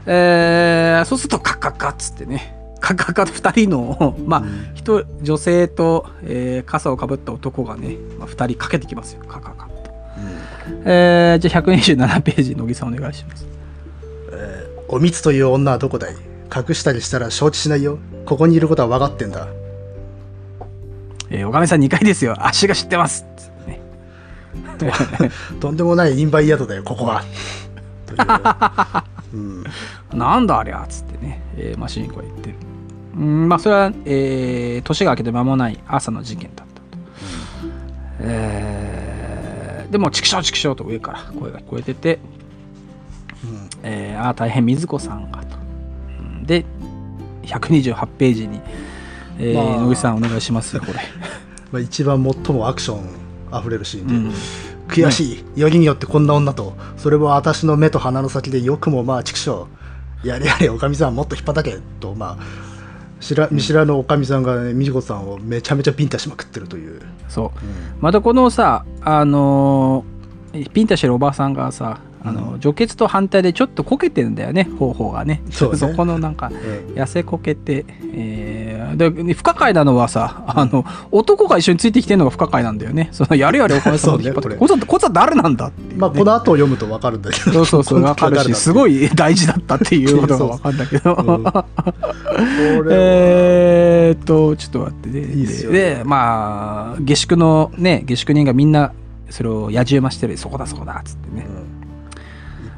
[0.05, 9.23] えーそうするとカッカッカッつってねカッカッカッ2人のまあ人女性と、えー傘をかぶった男がね、まあ、2人かけてきますよ。
[9.27, 9.91] カッカッカッと、
[10.85, 13.47] えーじゃあ127ページ乃木さんお願いします。
[14.91, 16.15] おみつという女はどこだい?
[16.55, 17.99] 隠したりしたら承知しないよ。
[18.25, 19.47] ここにいることは分かってんだ。
[21.29, 22.35] えー、おかみさん2階ですよ。
[22.39, 23.23] 足が知ってます。
[23.67, 23.79] ね。
[25.61, 27.23] とんでもないインバイ宿だよここは。
[29.31, 29.63] う、うん、
[30.11, 32.55] なんだありゃっつってね、えーまあ、主人公は言ってる。
[33.19, 36.97] うんまあそれは、えー年が明けて間もない朝の事件だったと。
[38.21, 42.19] えーでも、チクショーチクショーと上から声が聞こえてて、
[43.43, 45.57] うんえーああ、大変水子さんがと。
[46.19, 46.63] うんで、
[47.43, 48.61] 128ページに、
[49.39, 50.99] えーまあ野口さんお願いしますよ、これ。
[51.71, 53.01] まあ、一番最もアクション
[53.51, 54.33] あふれるシーンで、うん
[54.89, 59.67] 悔しい、よりによってこんな女とそれは私の目と鼻の先でよくもまあ畜生
[60.27, 62.68] やれやれおかみさんもっと引っ張たけとまあ
[63.51, 67.49] 見知らぬおかみさんがね美智子さんをめちゃめちゃビンタしまくってるという、そう。
[67.99, 70.19] またこのさ、あのー
[70.73, 75.41] ピンタしてるおばさんがさ、あの除血と反対でちょっとこけてんだよね方法がね。
[75.51, 75.93] そうね。
[75.95, 76.93] このなんかうん。
[76.95, 83.09] 痩せこけて、えーで不可解なのはさあの男が一緒についてきてるのが不可解なんだよね。
[83.11, 87.51] そのやるやるお金さん引っ張ってねこいつはこいつは誰なんだっていうね、まあこの後を読むと分かるんだけど。
[87.51, 91.21] そうそうそうわかるしすごいい大事だったっていうことがわかるんだけど、 う。
[91.21, 95.19] んえーっとちょっと待ってね。
[95.19, 98.91] いいっすよでまあ下宿のね下宿人がみんな
[99.29, 100.37] それを野じ馬してる。
[100.37, 101.58] そこだそこだっつってね、うん一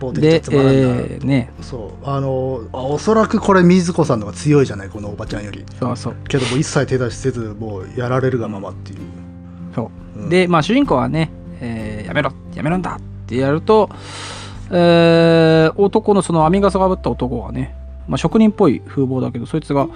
[0.02, 1.52] 方的でえーね。
[1.62, 2.10] そう。
[2.10, 5.64] あのあおそらくこれ水子さんの方が強いじゃないこのおばちゃんより。
[5.80, 6.16] そうそう。
[6.28, 9.00] けども一切手出しせずもうやられるがままっていう、
[9.74, 10.20] そう。
[10.20, 10.30] うん。
[10.30, 11.32] でまあ主人公はね、
[11.62, 13.90] えーやめろやめろんだってやると、
[14.72, 17.76] えー男のその編み笠がぶった男がね、
[18.08, 19.88] まあ、職人っぽい風貌だけどそいつが、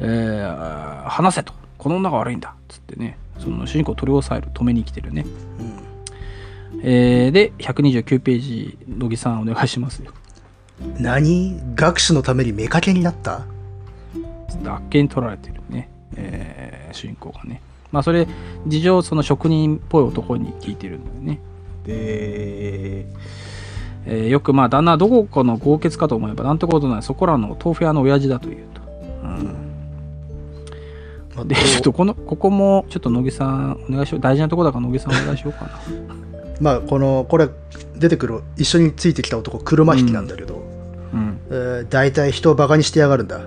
[0.00, 1.52] えー話せと。
[1.78, 5.26] この女が悪いんだっつってねその主人公を取り押さえる止めに来てるね、
[6.86, 10.04] えーで129ページ乃木さんお願いします。
[10.04, 10.12] よ
[10.98, 11.58] 何？
[11.74, 13.46] 学士のために目かけになった？
[14.66, 17.62] あっけに取られてるね、えー主人公がね。
[17.90, 18.28] まあそれ
[18.66, 21.40] 事情をその職人っぽい男に聞いてるんだよね。
[21.84, 23.06] で、
[24.06, 27.02] えーよくまあ旦那はどこかの豪傑かと思えばなんてことない。
[27.02, 28.82] そこらの豆腐屋の親父だというと、
[31.34, 34.20] まあでちょっとこのここもちょっと乃木さんお願いしよう。
[34.20, 35.80] 大事なとこだから乃木さんお願いしようかな
[36.60, 37.48] まあこのこれ
[37.96, 40.62] 出てくる一緒についてきた男車引きなんだけど、
[41.12, 41.40] うん。
[41.50, 43.40] えー大体人をバカにしてやがるんだ。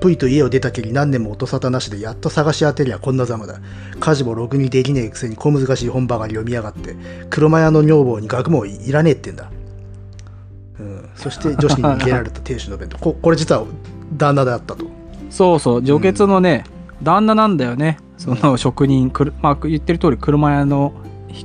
[0.00, 3.60] プイと家を出たきり何年も音沙汰なしでやっと探し当てりゃこんなざまだ。
[3.98, 6.96] 家事もろくにできねえくせに小難しい本ばかり読みやがって
[7.28, 9.50] 車屋の女房に学問いらねえってんだ、
[10.78, 12.98] うん、そして女子に逃げられた亭主の弁当。
[12.98, 13.66] ここれ実は
[14.16, 14.86] 旦那であったと。
[15.28, 15.82] そうそう。
[15.84, 16.64] 女傑のね、
[17.02, 17.98] 旦那なんだよね。
[18.16, 20.92] その職人くるまあ言ってる通り車屋の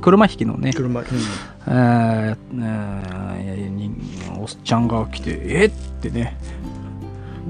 [0.00, 0.72] 車引きのね。
[0.72, 1.06] 車、うん。
[1.06, 2.36] えー
[3.38, 3.90] えーに
[4.38, 5.70] おっちゃんが来て「えっ?」
[6.00, 6.36] てね、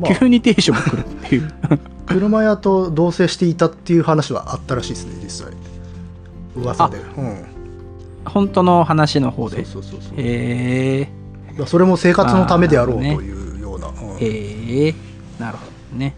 [0.01, 0.15] まあ。
[0.15, 1.53] 急に亭主も来るっていう。
[2.07, 5.53] 車屋と同棲していたっていう話はあったらしいですね実際。
[6.55, 7.45] 噂で、うん、
[8.25, 9.65] 本当の話の方で。
[9.65, 11.09] そうそうそうへえ
[11.57, 14.95] いやそれも生活のためであろうというような、うんへえ
[15.39, 16.15] なるほどね。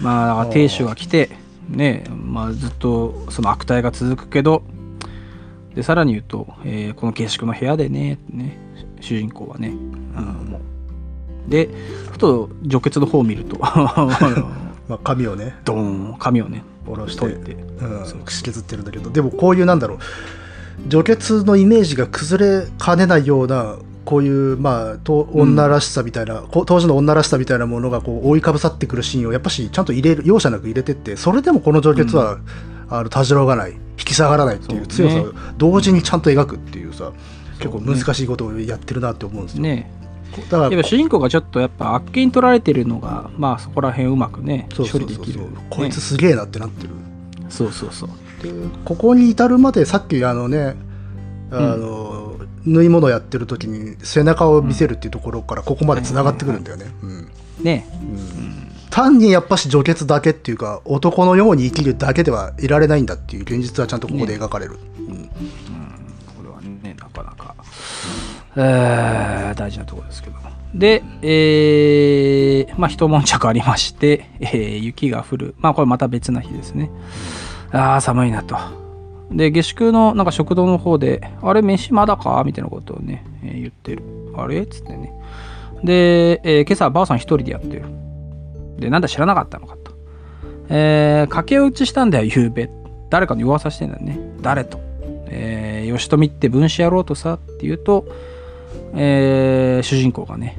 [0.00, 1.30] まあだから亭主が来て
[1.68, 4.62] ねまあずっとその悪態が続くけど
[5.74, 8.58] でさらに言うと、えーこの下宿の部屋でねね
[9.00, 9.72] 主人公はね、
[11.46, 11.50] う。
[11.50, 11.68] で
[12.10, 13.58] ふと除血の方を見ると
[14.86, 15.54] まあ、髪をね。
[15.64, 17.20] ドーン髪をね下ろして。
[17.20, 19.10] 解いてうん、串削ってるんだけど。
[19.10, 19.98] でもこういうなんだろう。
[20.88, 32.38] 除血のイメージが崩れかねないようなこういうまあと女らしさみたいな、こ当時の女らしさみたいなものがこう覆いかぶさってくるシーンをやっぱしちゃんと入れる容赦なく入れてってそれでもこの除血は、
[32.88, 37.12] あのたじろがない引き下がらないっていう強ねさを同時にちゃんと描くっていうさ、
[37.58, 39.90] 結構難しいことをやってるなって思うんですよ、ね。
[40.50, 45.40] だから主人公がちょっとやっぱあっけに取られてるのがまあそこら辺うまくね処理できる。
[45.70, 46.90] こいつねすげえなってなってる、
[47.48, 48.08] そうそうそう。
[48.42, 48.50] で
[48.84, 50.76] ここに至るまでさっきあのね
[51.50, 52.34] あの、
[52.66, 57.30] 縫い物やってる時に背中を見せるっていうところからここまでつながってくるんだよね、うん。
[57.62, 57.86] ね
[58.94, 65.28] 単にやっぱし除血だけっていうか男のように生きるだけではいられないんだっていう現実はちゃんとここで描かれる、うん。
[66.36, 67.56] これはねなかなか、
[68.56, 70.36] えー大事なところですけど。
[70.74, 75.54] でえーまあ一悶着ありまして、えー雪が降る。
[75.58, 76.88] まあこれまた別な日ですね。
[77.72, 78.56] あー寒いなと。
[79.32, 84.02] で下宿のなんか食堂の方で「あれ飯まだか?」みたいなことをね、えー言ってる
[84.38, 85.12] 「あれ?」っつってね。
[85.82, 87.82] で、えー今朝ばあさん一人でやってる
[88.78, 89.92] でなんだ知らなかったのかと。
[90.68, 92.70] えー駆け落ちしたんだよ夕べ。
[93.10, 94.18] 誰かに噂してんだよね。
[94.40, 94.80] 誰と。
[95.26, 98.06] えー、吉富って分子やろうとさって言うと、
[98.94, 100.58] えー主人公がね。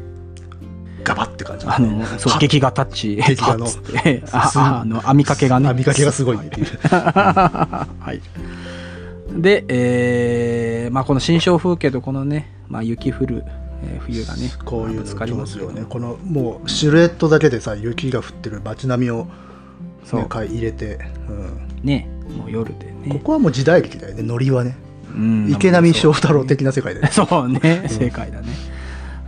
[1.03, 3.15] ガバって感じあのそうは劇画タッチ。
[3.15, 3.67] 劇画の。
[4.33, 5.67] あの編みかけがね。
[5.67, 6.67] 編みかけがすごいっていう。
[6.81, 8.21] はい、
[9.41, 13.43] で、えーまあ、この新象風景とこのね、まあ、雪降る、
[13.83, 15.85] えー冬がねこういうぶつかりのますよね。
[15.87, 19.27] このもうシルエットだけでさ雪が降ってる街並みを、
[20.03, 20.21] そう。
[20.21, 20.99] ね、かい入れて、
[21.29, 21.69] うん。
[21.83, 22.07] ね
[22.37, 24.23] もう夜でこね、こはもう時代劇だよね。
[24.23, 24.75] ノリはね。
[25.13, 25.51] うん。
[25.51, 27.11] 池波正太郎的な世界だよね。
[27.13, 27.85] そうね。
[27.87, 28.47] 正解だね、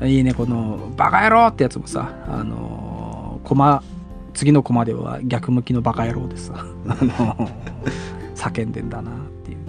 [0.10, 0.34] いいね。
[0.34, 3.82] この「バカ野郎!」ってやつもさあのーコマ
[4.34, 6.54] 次のコマでは逆向きのバカ野郎でさ
[6.88, 7.50] あの
[8.36, 9.14] 叫んでんだなっ
[9.46, 9.64] ていうね。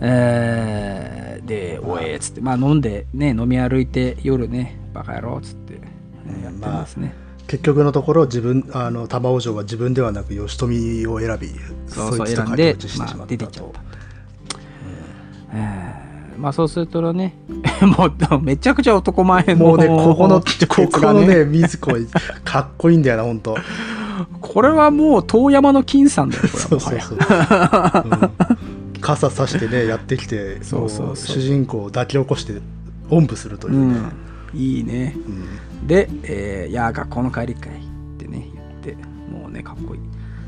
[0.00, 2.40] えーで「おえ」っつって。
[2.40, 5.80] まあ飲んでね飲み歩いて夜ね「バカ野郎」っつって。
[6.26, 7.14] えーやってますね、
[7.48, 11.48] 結局のところ自分あの玉尾城は自分ではなく吉富を選び
[11.88, 13.80] そうそういつと選んで駆け落ちしてしまったと、まあ出てっちゃった
[15.54, 16.02] え
[16.38, 17.34] まあそうするとね
[17.82, 21.90] もうめちゃくちゃ男前のもうねここの こここのね水子
[22.44, 23.56] かっこいいんだよな本当
[24.40, 28.48] これはもう遠山の金さんだよこれはもはや。
[28.50, 28.61] うん
[29.02, 32.60] 傘さしてね やってきてそうそう主人公を抱き起こして
[33.10, 34.12] おんぶするといううね、ん、
[34.54, 35.14] いいね。
[35.80, 35.86] うん。
[35.86, 38.48] で、えーいや学校の帰りかい」ってね
[38.82, 38.96] 言って
[39.30, 40.00] もうねかっこいい。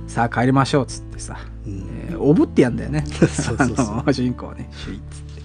[0.07, 1.37] さあ帰りましょうっつってさ、
[1.67, 1.87] うん。
[2.09, 3.05] えーおぶってやんだよね。
[3.11, 4.03] そうそうそう。
[4.13, 4.71] 主人公はね。
[4.73, 5.43] シュイッつって。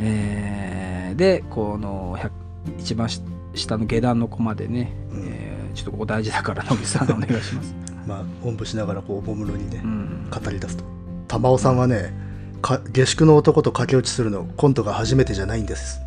[0.00, 2.30] えーでこの100
[2.78, 3.22] 一番し
[3.54, 5.22] 下の下段の子までね、うん。
[5.24, 7.74] えーちょっとここ大事だから野口さんお願いします、
[8.06, 10.84] まあおんぶしながらこうおもむろにね、うん、語り出すと
[11.32, 12.12] 玉尾さんはね
[12.60, 16.02] か下宿の男と駆け落ちするのコントが初めてじゃないんです。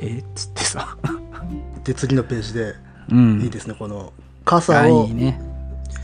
[0.00, 0.96] えーっつってさ。
[1.82, 2.74] で次のページで、
[3.10, 3.40] うん。
[3.40, 4.12] いいですねこの
[4.44, 5.40] 傘あをいいね。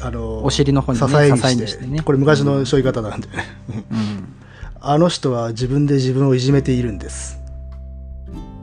[0.00, 2.00] あのお尻の方にね支えにしてにしてね。
[2.00, 3.28] これ昔の背負い方なんで、
[3.68, 4.28] うん。
[4.80, 7.40] あの人は自分で自分をいじめているんです。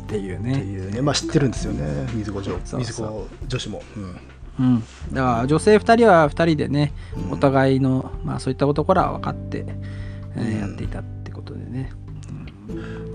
[0.03, 1.01] っていうってねいうね。
[1.01, 1.85] まあ知ってるんですよね。
[2.13, 4.15] 水子女水子女子も、うん
[4.59, 6.93] うん、だから女性2人は2人でね、
[7.27, 7.31] うん。
[7.33, 9.65] お互いの、まあ、そういったところは分かって、
[10.35, 11.91] えやっていたってことでね、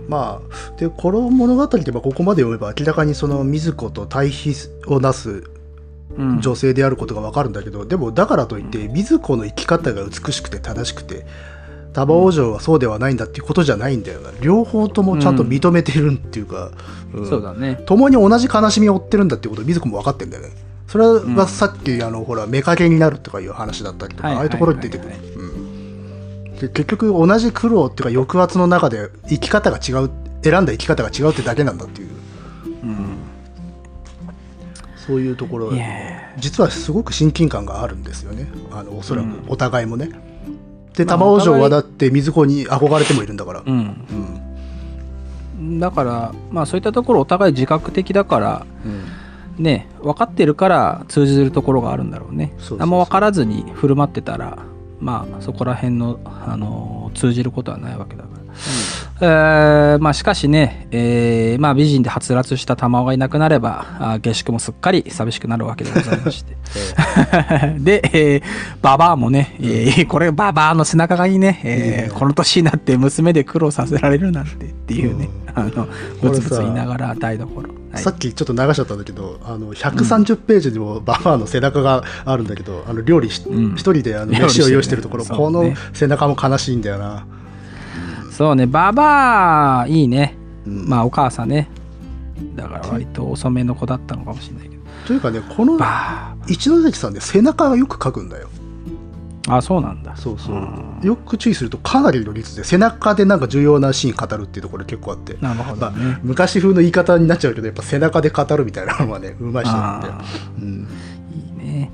[0.09, 4.53] まあでこの物語でまあここまで読めば明らかにその水子と対比
[4.87, 5.45] をなす
[6.19, 11.27] うん、女性であることが分かるんだけど、でもだからといって水子の生き方が美しくて正しくて
[11.93, 14.31] 多王城はそうではないんだっていうことじゃないんだよな。
[14.41, 16.71] 両方ともちゃんと認めてるっていうか、
[17.19, 17.27] ん。
[17.27, 17.83] そうだね。
[17.87, 20.51] 共に同じ悲しみを負ってるんだっていうことを水子も分かってんだよね
[20.87, 21.35] それうん。
[21.35, 25.13] はさっき、あのほら妾になるとかいう話だったりとか、はいああいうところに出てくる。
[26.61, 30.11] で結局同じ苦労っていうか抑圧の中で生き方が違う
[30.43, 32.11] 選んだ生き方が違うってだけなんだっていう。
[32.83, 33.19] うん。
[34.97, 35.73] そういうところ
[36.39, 38.49] 実はすごく親近感があるんですよね。
[38.73, 39.45] あのおそらくうん。
[39.49, 40.11] お互いもね、
[40.95, 44.07] でまあ玉尾城はいだって水子に憧れてもいるんだから、うん。
[45.59, 45.79] うん。
[45.79, 49.05] だからまあそういったところお互い自覚的だからうん
[49.59, 52.53] ね分かってるから通じるところがあるんだろうね。
[52.79, 54.59] 何も分からずに振る舞ってたら
[55.01, 58.55] まあそこら辺の、あの通じることはないわけだから
[59.19, 66.57] えーまあしかしね、えーまあ、美人ではつらつした玉緒がいなくなればあ下宿もすっかり寂しくなるわけでございまして。
[67.81, 68.43] で、えー
[68.83, 75.63] ババアもね、えーこれババアの背中がいいね、えーこの年になって娘で苦労させられるなんてっていうね、うん。
[75.63, 75.89] あの
[76.21, 77.63] ブツブツ言いながら台所、
[77.93, 78.03] はい。
[78.03, 83.77] さっきちょっと流しちゃったんだけどあの130ページでもババアの背中があるんだけど、あの料理し一、うん。
[83.77, 85.75] 人であの飯を用意してるところ、そうこのね。
[85.95, 87.25] 背中も悲しいんだよな、
[88.37, 90.87] そうねババアいいね、うん。
[90.87, 91.71] まあお母さんね。
[92.55, 94.83] だから割と遅めの子だったのかもしれないけど。
[95.07, 98.51] というかねこのバ一ノ関さんね背中がよく描くんだよ。
[99.49, 100.15] ああそうなんだ。
[100.17, 101.01] そうそう、うん。
[101.03, 105.39] よく注意するとかなりの率で背中でなんか重要なシーン語るっていうところ結構あって。
[105.41, 110.21] なるほどね、昔風の言い方になっちゃうけどやっぱ背中で語るみたいなのはねうまい人なんであ、
[110.59, 111.91] うん、ーいいね。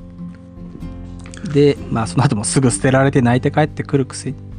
[1.55, 4.52] でまあその後もすぐ捨てられて泣いて帰ってくるくせに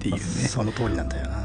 [0.00, 0.20] ていうね。
[0.20, 1.36] その通りなんだよな、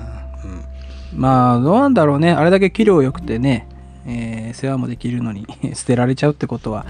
[0.44, 1.20] うん。
[1.20, 2.32] まあどうなんだろうね。
[2.32, 3.68] あれだけ器量良くてね、
[4.08, 5.46] えー世話もできるのに
[5.76, 6.86] 捨てられちゃうってことは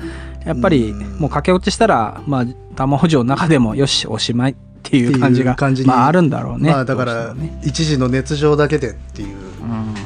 [0.46, 1.20] やっぱりうん。
[1.20, 2.46] もう駆け落ちしたらまあ
[2.76, 5.56] 玉穂城の中でもよしおしまいっていう感じが
[5.86, 6.70] まああるんだろうね。
[6.70, 9.36] まあだから一時の熱情だけでっていう、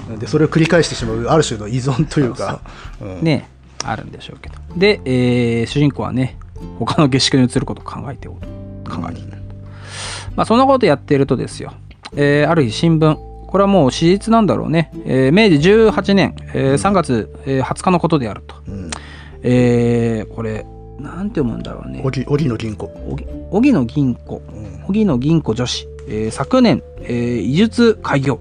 [0.10, 0.20] うん。
[0.20, 2.62] でそれを繰り返してしまうある種の依存というか。
[3.02, 3.22] うん。
[3.22, 3.50] ね
[3.84, 4.56] あるんでしょうけど。
[4.76, 6.38] で、えー主人公はね
[6.80, 8.40] 他の下宿に移ることを考えておる。
[8.90, 9.38] 考えている、
[10.40, 11.74] まあそんなことやっているとですよ、
[12.16, 13.18] えーある日新聞。
[13.46, 18.90] これはもう史実なんだろうね、えー明治18年、えー3月、えー20日のことであると、うん。
[19.44, 20.66] えーこれ
[20.98, 22.02] なんて読むんだろうね。
[22.06, 24.42] 荻荻野銀行、荻荻野銀行。
[24.56, 24.86] うん。
[24.88, 28.40] 荻野銀子女子、えー昨年、えー医術開業。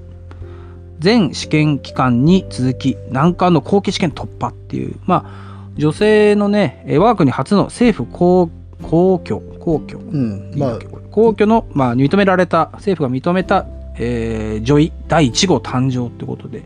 [1.00, 4.94] 全試験期間に続き難関の後期試験突破っていう。
[5.04, 8.50] まあ女性のねえー我が国初の政府公
[8.82, 10.00] 公共公共。
[10.00, 10.52] うん。
[10.56, 10.78] まあ
[11.10, 16.62] 皇居の、まあ、認められた政府が認めた、えー女医第1号誕生ってことで、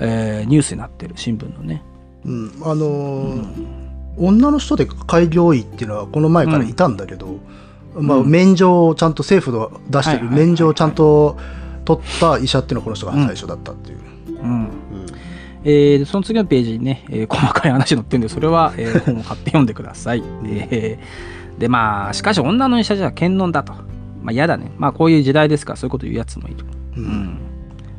[0.00, 1.82] えーニュースになってる新聞のね、
[2.24, 3.82] うんあのー
[4.18, 7.38] 女の人で開業医っていうのはこの前からいたんだけど、
[7.94, 8.30] まあ、うん。
[8.30, 11.38] 免状をちゃんと政府の出してる免状をちゃんと
[11.86, 13.98] 取った医者っていうのはこの人が最初だったっていう、
[14.42, 14.50] うん。
[14.50, 14.70] うん。
[15.64, 23.72] えーその次のページにね、えー細かい話載ってるんでそれは、えー本を買って読んでください、えーでまあしかし女の医者じゃ検論だと。
[24.20, 24.72] まあ嫌だね。
[24.78, 27.04] まあこういう時代ですからそういうこと言うやつもいる、うん。
[27.04, 27.38] うん。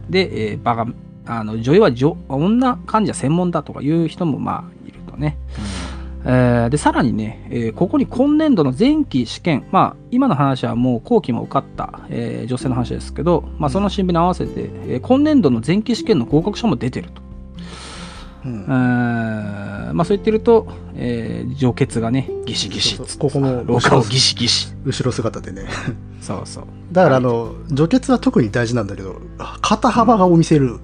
[0.09, 0.87] で、えーバカ
[1.25, 5.37] あの女医は女女患者専門だとかいう人もまあいるとね、
[6.25, 17.22] えーでさらにね、えーここに今年度の前期試験、まあ、今の話はもう後期も受かった、えー女性の話ですけど、まあ、その新聞に合わせて、えー今年度の前期試験の合格者も出てると。
[18.45, 18.61] うん。
[18.61, 24.73] えーまあ、そう言ってると、えー、上血がね、ギシギシっここも廊下をギシギシ。
[24.83, 25.63] 後ろ姿でね。
[26.21, 26.65] そうそう。
[26.91, 29.21] だからあの除血は特に大事なんだけど
[29.61, 30.79] 肩幅を見せる。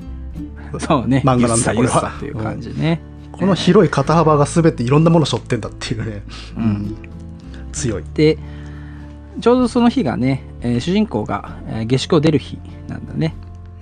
[0.80, 1.24] そうね。
[1.26, 2.01] 漫画なんだこれは。
[2.01, 3.01] さっていう感じね。
[3.32, 6.24] この広い肩幅が全ていろんなものを背負ってんだっていうね、
[6.57, 6.95] うん。
[7.72, 8.03] 強い。
[8.14, 8.38] で、
[9.39, 13.34] ちょうどその日がね、えー主人公が、えー下宿を出る日なんだね。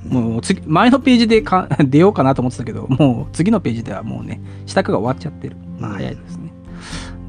[0.09, 5.55] もう次、前のページでか出ようかなと思ってたけど、もう次のページではもうね、支度が終わっちゃってる。
[5.79, 6.51] まあうん早いですね。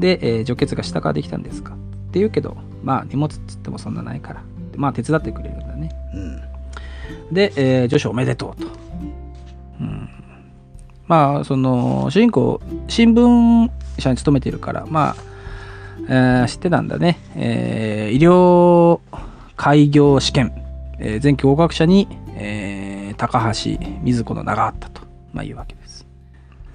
[0.00, 1.76] で、えー除血が支度ができたんですかっ
[2.10, 4.42] て言うけど、まあ荷物っつってもそんなないから。
[4.76, 5.90] まあ手伝ってくれるんだね。
[6.14, 6.40] うん
[7.34, 8.68] で、えー女子おめでとうと。
[9.80, 10.08] うん、
[11.06, 15.16] まあ、その、主人公、新聞社に勤めているから、まあ、
[16.08, 17.18] えー知ってたんだね。
[17.36, 19.00] えー医療
[19.56, 20.52] 開業試験、
[20.98, 22.08] えー前期合格者に、
[22.40, 26.06] えー高橋水子の名があったと、まあ、いうわけです。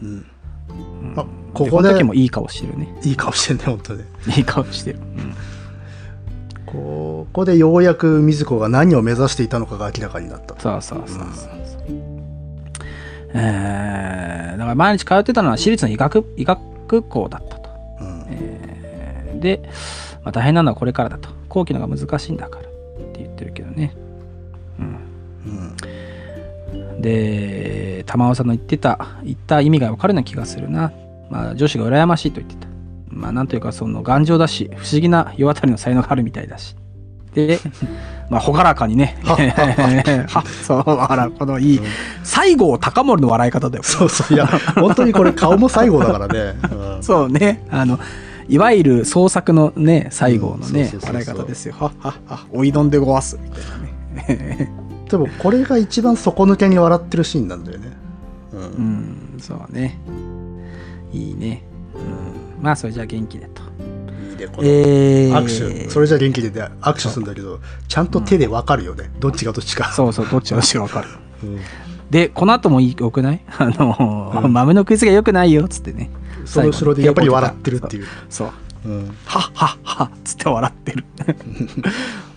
[0.02, 2.94] うんうんあこでこでの時もいい顔してるね。
[3.04, 4.06] いい顔してんね本当ね
[4.36, 5.00] いい顔してる。
[5.00, 5.34] うん
[6.66, 11.50] ここでようやく水子が何を目指していたのかが明らかになったとそうそうそうそう。
[13.34, 17.70] えーだから毎日通ってたのは私立の医学医学校だったと。
[18.02, 19.62] うんえーで、
[20.24, 21.30] まあ、大変なのはこれからだと。
[21.50, 22.68] 後期のが難しいんだからっ
[23.14, 23.94] て言ってるけどね。
[27.04, 30.92] で、玉尾さんの言ってた、言った意味が分かるような気がするな。
[31.30, 32.68] まあ、女子が羨ましいと言ってた。
[33.10, 36.76] まあ、なんというか、その頑丈だし、不思議な世渡りの才能があるみたいだし。
[37.36, 37.60] で、
[38.30, 41.82] まあ、ほがらかにね、は そう、笑う、このいい、
[42.24, 43.84] 西郷隆盛の笑い方だよ。
[43.84, 48.00] そうそういや本当にこれ顔も最後だからね、うんそうね、あの、
[48.48, 51.76] いわゆる創作のね、西郷のね笑い方ですよ。
[51.78, 54.83] はっはっは、おいどんでごわす、みたいなね。
[55.14, 57.92] でもこれが一番底抜けに笑ってるシーンなんだよね、
[58.52, 58.60] うん。
[58.62, 58.64] う
[59.36, 60.00] ん、そうね。
[61.12, 61.62] いいね。
[61.94, 63.62] うん、まあ、それじゃあ元気でと。
[63.62, 65.32] いいねこのえー。
[65.32, 66.68] 握手それじゃ元気でね。
[66.82, 69.92] 握手するんだけどちゃんと手で分かるよね、どっちがどっちか。
[69.94, 71.10] そうそう、どっちがどっちがわかる。
[71.44, 71.60] うん。
[72.10, 73.42] で、この後もいいよくない？
[73.60, 74.52] あの、うん。
[74.52, 76.10] 豆の食いつがよくないよ、つってね。
[76.46, 78.50] その後ろでやっぱり笑ってるっていう、そう。
[78.86, 81.06] うんはっはっはっつって笑ってる。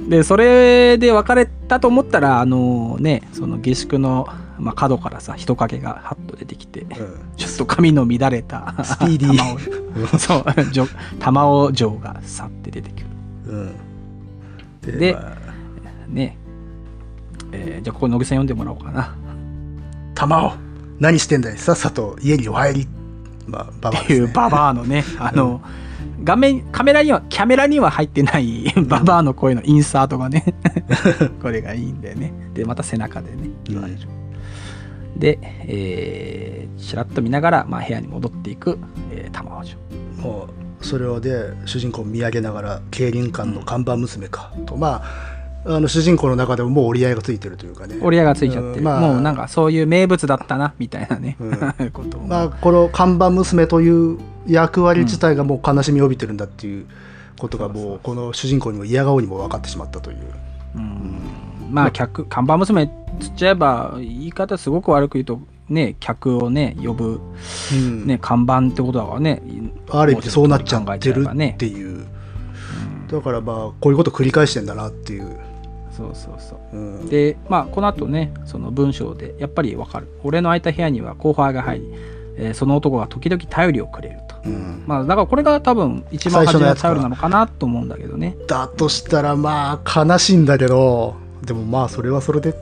[0.09, 4.29] で、それで別れたと思ったら、あのね、その下宿の、
[4.59, 6.89] まあ、角からさ、人影がハッと出てきて、うん
[7.37, 10.89] ちょっと髪の乱れた、スピーディーそう、
[11.19, 13.07] 玉尾城がさって出てくる。
[13.49, 13.77] うん
[14.99, 15.37] でまあ
[16.09, 16.37] ね。
[17.53, 19.15] えーじゃあ、ここ、野木さん読んでもらおうかな。
[20.15, 20.53] 玉尾
[20.99, 21.59] 何してんだい？
[21.59, 22.89] さっさと家にお入り
[23.47, 25.61] まあババねっていうババアのね、あの、
[26.25, 30.55] 画面、カメラには、キャメラには入ってないババアの声のインサートがね、
[31.43, 32.33] これがいいんだよね。
[32.55, 34.01] で、また背中でね、言われる。
[35.17, 38.79] で、えー、ちらっと見ながら、まあ、部屋に戻っていく、
[39.13, 39.79] えー、玉尾城。
[40.19, 40.49] も
[40.81, 45.36] うそれをで主人公を見上げながら競輪館の看板娘かとまあ
[45.69, 47.97] あの主人公の中でももう折り合いがついてるというかね。
[48.01, 48.79] 折り合いがついちゃってる。
[48.79, 52.23] うんまあもうなんかそういう名物だったな、みたいなね、う ことを。
[52.23, 56.87] まあこの看板娘という役割自体がもう悲しみを帯びてるんだっていう
[57.39, 60.19] ことがもうこの主人公にも嫌顔にも分かってしまったという。
[60.77, 61.15] うん。
[61.71, 62.87] まあ客看板娘
[63.19, 67.21] つっちゃえば言い方すごく悪く言うとね客をね呼ぶ、
[67.73, 68.07] うん。
[68.07, 69.43] ね、看板ってことだからね
[69.91, 72.07] ある意味でそうなっちゃってるっていう。
[73.11, 75.39] だからまあこういうこと繰り返してんだなっていう、
[75.97, 76.77] そうそうそう。
[76.77, 80.09] うん、でまあこの後ねその文章でやっぱりわかる。
[80.23, 81.95] 俺の空いた部屋には後輩が入り、
[82.37, 84.37] えーその男が時々頼りをくれると。
[84.45, 84.85] うん。
[84.87, 88.37] まあだからこれが多分一番初めの頼りなのかなと思うんだけどね。
[88.47, 92.55] だとしたらまあ悲しいんだけどでもまあそれはそれで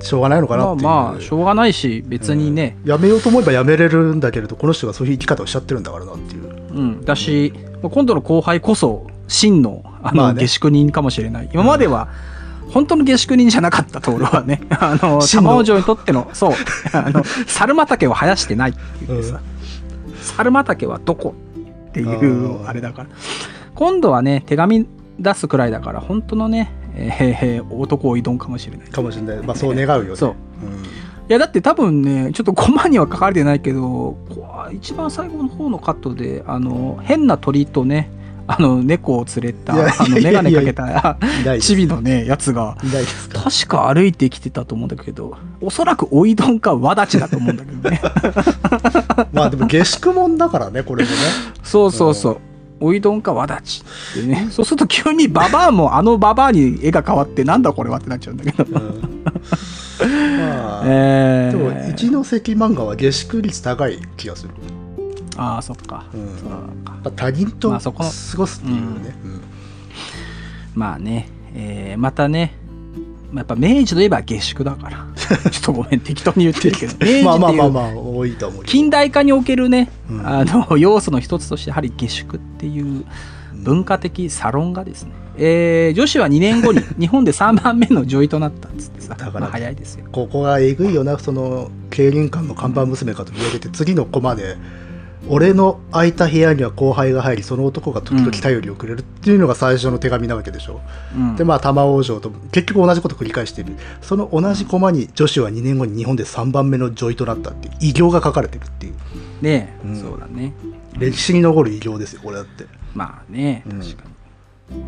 [0.00, 0.88] しょうがないのかなまあっていう。
[0.88, 6.42] まあしょうがないし別にね、やめようと思えばやめれるんだけれどこの人がそういう生き方をしちゃってるんだからなっていう。
[6.72, 7.52] うん、だし、
[7.82, 11.50] 今度の後輩こそ真のあの、下宿人かもしれない。
[11.52, 12.08] 今までは
[12.72, 16.52] 本当の下宿人じゃなかったところはね あの玉尾城にとってのそう
[16.92, 19.40] あの猿畑を生やしてないって言ってさ、
[20.20, 21.34] 猿畑はどこ
[21.90, 23.08] っていうあれだから。
[23.74, 24.86] 今度はね手紙
[25.18, 28.88] 出すくらいだから本当のね、えー男を挑むかもしれない。
[28.88, 29.36] かもしれない。
[29.38, 30.16] まあそう願うよね。
[30.16, 30.30] そう。
[30.30, 30.72] うん。
[31.32, 34.16] いやだって多分ねちょっとコマには書かれてないけど
[34.72, 38.10] 一番最後の方のカットであの変な鳥とね
[38.58, 39.76] あの猫を連れたあ
[40.08, 41.18] の眼鏡かけた
[41.60, 42.76] チビのねやつが
[43.32, 48.00] 確か歩いてきてたと思うんだけどおそらくおいどんかわだちだと思うんだけどね。
[49.32, 51.16] まあでも下宿もんだからねこれもね。
[51.62, 52.38] そうそうそう。
[52.80, 53.84] おいどんかわだち
[54.18, 54.48] ってね。
[54.50, 58.80] そうすると急にババアもあのババアに絵が変わってなんだこれはってなっちゃうんだけど。
[58.80, 59.24] うん。
[60.02, 64.50] まあ、えでもー、一ノ関漫画は下宿率高い気がする、
[65.36, 66.06] ああ、そっか。
[66.14, 66.36] うん。
[66.38, 66.48] そう
[66.84, 66.92] か。
[66.92, 69.40] まあ、他人と過ごすっていうね、うん。
[70.74, 72.54] まあね、えーまたね、
[73.30, 75.06] まあやっぱ明治といえば下宿だから。
[75.50, 76.94] ちょっとごめん、適当に言ってるけど。
[77.24, 80.26] まあまあまあまあ多いと思う近代化におけるね、うん。
[80.26, 83.04] あの要素の一つとしてやはり下宿っていう
[83.54, 89.14] 文化的サロンがですね、えー女子は2年後に 日本で3番目の女医となったっつってさ。
[89.14, 90.04] だからまあ早いですよ。
[90.12, 94.56] ここがえぐいよなその競輪館の看板娘かと言われて次のコマで
[95.28, 100.80] 俺の空いた部屋には後輩が入りその男が時々頼りをくれるっていうのが最初の手紙なわけでしょ、
[101.14, 101.36] うん。
[101.36, 103.76] でまあ玉往生と結局同じこと繰り返している。
[104.00, 108.94] その同じコマに女子は2年後に日本で3番目の女医となったって偉業が書かれてるっていう。
[109.40, 109.96] ねえ、うん。
[109.96, 110.54] そうだね。
[110.98, 112.66] 歴史に残る偉業ですよこれだって。
[112.94, 113.80] まあねうん。
[113.80, 114.04] 確か
[114.70, 114.84] に、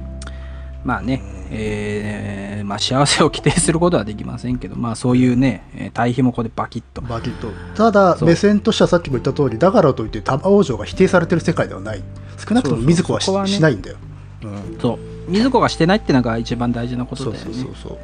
[0.85, 7.01] まあね、えーまあ、幸せを規定することはできませんけどまあそういうねえー対比もここでバキッと。
[7.01, 7.49] バキッと。
[7.75, 12.03] ただ目線としてはさっきも言った通りだからといって玉往生が否定されてる世界ではない。
[12.37, 13.97] 少なくとも水子はしはねしないんだよ、
[14.43, 14.99] うん、そう。
[15.29, 17.45] 水子がしてないってのが一番大事なことだよね。
[17.45, 17.99] そうそうそうそう。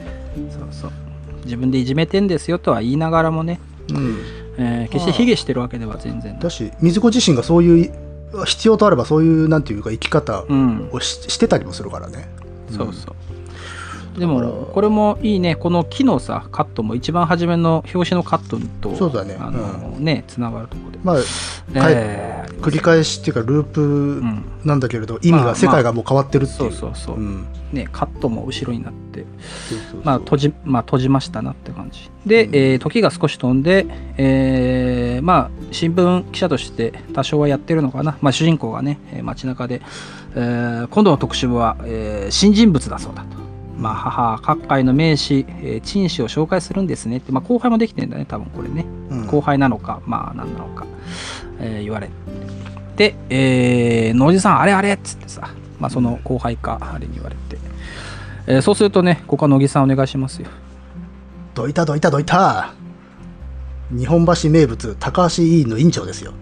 [0.73, 0.91] そう
[1.45, 3.61] 自分でいじめてんですよとは言いながらもね、
[3.91, 4.19] うん。
[4.59, 7.93] えー決して卑下してるわけでは全然だし水子自身がそういう
[8.45, 10.91] 必要とあればそういうなんていうか生き方うん。
[10.93, 12.29] をし,、してたりもするからね
[12.71, 13.30] そうそう。
[14.19, 15.55] でもこれもいいね。
[15.57, 18.59] この木のさカットも一番初めの表紙のカット
[18.91, 19.37] とそうだね。
[19.39, 19.59] あの
[19.99, 21.17] ねつながるところで、まあ、
[21.91, 24.45] えー繰り返しっていうかループん。
[24.65, 27.47] なんだけれど、意味まあが世界がもう変わってるってい、そううそうそう、うん。
[27.73, 29.25] ねカットも後ろになって
[30.05, 32.11] まあ閉じまあ閉じましたなって感じ。
[32.27, 32.55] で、うん。
[32.55, 33.87] えー時が少し飛んで、
[34.19, 39.81] えーまあ新聞記者として多少はやってるのかな、まあ、主人公がねえー街中で、
[40.35, 43.50] えー今度の特集は、えー新人物だそうだと。
[43.81, 49.27] まあ、母各界の名士、えー陳氏を紹介するんですねって、まあ、後輩もできてんだね多分これね、うん。
[49.27, 50.87] 後輩なのかまあ何なのか、
[51.59, 52.09] えー言われ
[52.97, 53.15] て。
[53.31, 57.59] えー、野地さんあれあれっつってさ、まあ、その後輩かあれに言われて、
[58.47, 60.49] えーそうするとねここは乃木さんお願いしますよ。
[61.55, 62.75] どいたどいたどいた。
[63.91, 66.33] 日本橋名物高橋委員の委員長ですよ。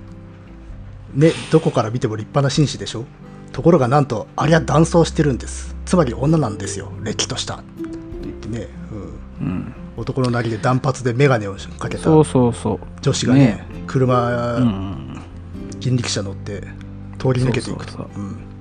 [1.14, 3.04] ねどこから見ても立派な紳士でしょ
[3.52, 5.74] ところがなんとありゃ男装してるんです。
[5.84, 6.92] つまり女なんですよ。
[7.02, 7.56] れっきとした。
[7.56, 7.64] って
[8.22, 8.68] 言ってね、
[9.40, 12.08] うん、うん男のなりで断髪で眼鏡をかけた。
[12.10, 13.66] 女子がねね。
[13.88, 15.20] 車、うん。
[15.80, 16.60] 人力車乗って
[17.18, 18.08] 通り抜けていくと。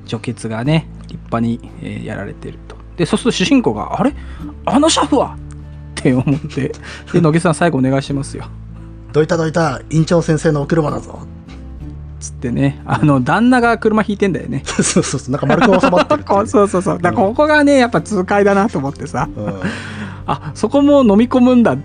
[0.06, 2.76] 除血がね立派に、えーやられてると。
[2.96, 4.16] でそうすると主人公が「あれ？
[4.66, 5.38] あの車夫は!」
[6.00, 6.74] って思って。
[7.14, 8.46] で乃木さん最後お願いしますよ。
[9.14, 9.82] どいたどいた。
[9.92, 11.20] 院長先生のお車だぞ
[12.20, 14.64] つってねあの旦那が車引いてんだよね。
[14.68, 15.32] そうそうそう。
[15.32, 16.36] なんか丸く収まってるっていう。
[16.38, 17.02] こうそうそうそう。
[17.02, 19.30] だここがねやっぱ痛快だなと思ってさ。
[19.36, 19.54] うん。
[20.30, 21.76] あそこも飲み込むんだ。
[21.76, 21.82] と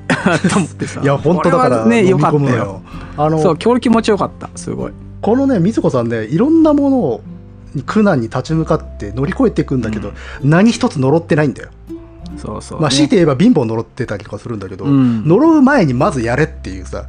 [0.57, 1.01] 思ってさ。
[1.03, 2.19] いや本当だからねよ。
[2.19, 2.83] かったよ。
[3.17, 4.51] あのそう今日気持ちよかった。
[4.57, 4.93] すごい。
[5.21, 7.21] このね水子さんねいろんなものを
[7.87, 10.13] 苦難に立ち向かって乗り越えていくんだけど、
[10.43, 11.71] 何一つ呪ってないんだよ、
[12.43, 15.27] そうそう、まあ強いて言えば貧乏呪ってたりとかするんだけど、うん。
[15.27, 17.07] 呪う前にまずやれっていうさ、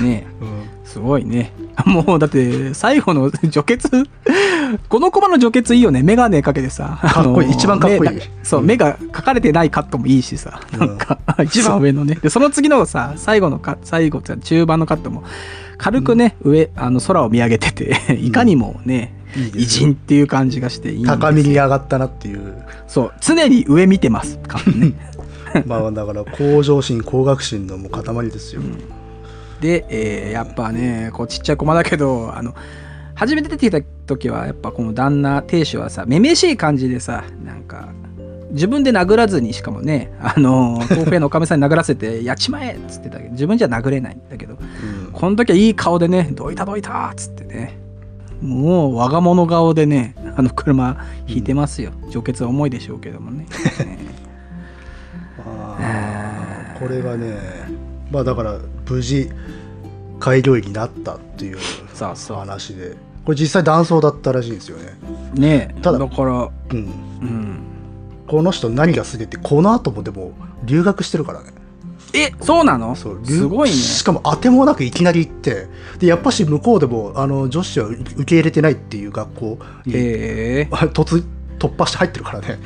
[0.00, 0.26] ね。
[0.40, 0.48] うん。
[0.84, 1.52] すごいね。
[1.86, 3.88] もうだって最後の除血？
[4.88, 6.02] このコマの除血いいよね。
[6.02, 6.98] メガネかけてさ。
[7.02, 7.50] かっこいい。
[7.50, 8.20] 一番かっこいい。
[8.42, 8.66] そう、うん。
[8.66, 10.60] 目が描かれてないカットもいいしさ。
[10.72, 10.78] うん。
[10.78, 12.18] なんか、 一番上のね。
[12.22, 15.24] で、その次のさ、最後のカ最後中盤のカットも、
[15.76, 19.12] 軽くね、上、あの空を見上げてて、いかにもね、
[19.54, 22.54] 偉人っていう感じがしていい高みに上がったなっていう
[22.86, 24.38] そう、常に上見てます。
[24.46, 24.92] 感ね
[25.66, 28.62] まあだから向上心向学心のもう塊ですよ、
[29.60, 32.54] で、えーやっぱねこうちっちゃい駒だけどあの
[33.14, 37.90] 初めて出てきた時はやっぱこの旦那亭主はさめめしい感じでさなんか
[38.52, 47.78] 自分で殴らずにしかもねあの豆腐屋のおかみさんに殴らせて「やっちまえ!」っつってたけど自分じゃ殴れないんだけどうんこの時はいい顔でね「どいたどいた!」っつってね
[48.42, 51.92] もう我が物顔でねあの車引いてますよ。
[52.10, 53.46] 除血は重いでしょうけどもね。
[55.46, 57.36] あーこれがね
[58.10, 59.30] まあだから無事
[60.18, 61.58] 開業医になったっていう
[62.34, 62.96] 話で。
[63.24, 64.94] これ実際男装だったらしいんですよね、
[65.34, 67.58] ねただだからうん、うん。
[68.26, 70.32] この人何がすげえってこの後もでも
[70.64, 71.52] 留学してるからね
[72.14, 72.94] えそうなの？
[72.94, 73.20] そう。
[73.24, 73.74] すごいね。
[73.76, 75.66] しかも当てもなくいきなり行って。
[75.98, 79.98] でやっぱし向こうでもあの女子は受け入れてないっていう学校にへ
[80.60, 80.68] え。
[80.92, 81.24] 突
[81.58, 82.60] 突破して入ってるからね。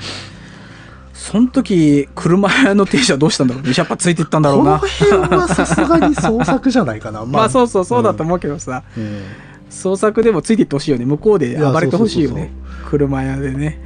[1.12, 3.62] その時車屋の停車どうしたんだろう？
[3.64, 4.78] ねやっぱついていったんだろうな。
[4.80, 7.24] この辺はさすがに創作じゃないかな。
[7.26, 7.48] まあ。
[7.50, 9.22] そうそうそうだと思うけどさ、うん。
[9.70, 11.04] 創作でもついていってほしいよね。
[11.04, 12.52] 向こうで暴れてほしいよね。
[12.88, 13.80] 車屋でね。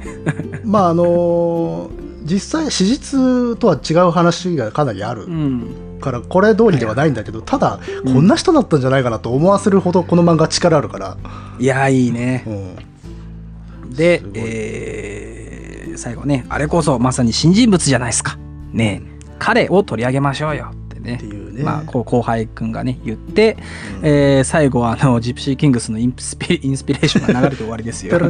[0.63, 5.75] まああのー実際史実とは違う話がかなりあるうん。
[6.01, 11.17] からこれ通りではないんだけどただうんこんな人だったんじゃないかなと思わせるほどこの漫画力あるから、
[11.59, 12.43] いやいいね。
[12.47, 13.93] うん。
[13.93, 18.37] でえー最後ねあれこそまさに新人物じゃないですか。
[18.71, 19.11] ねえ。
[19.39, 20.71] 彼を取り上げましょうよ。
[20.73, 21.15] ってね。
[21.15, 23.57] っていうね、まあ、こう後輩くんがね言って、
[23.99, 28.17] うんえー最後はあのジプシーキングスのインスピインスピレーションが流れて終わりですよ。
[28.19, 28.25] そ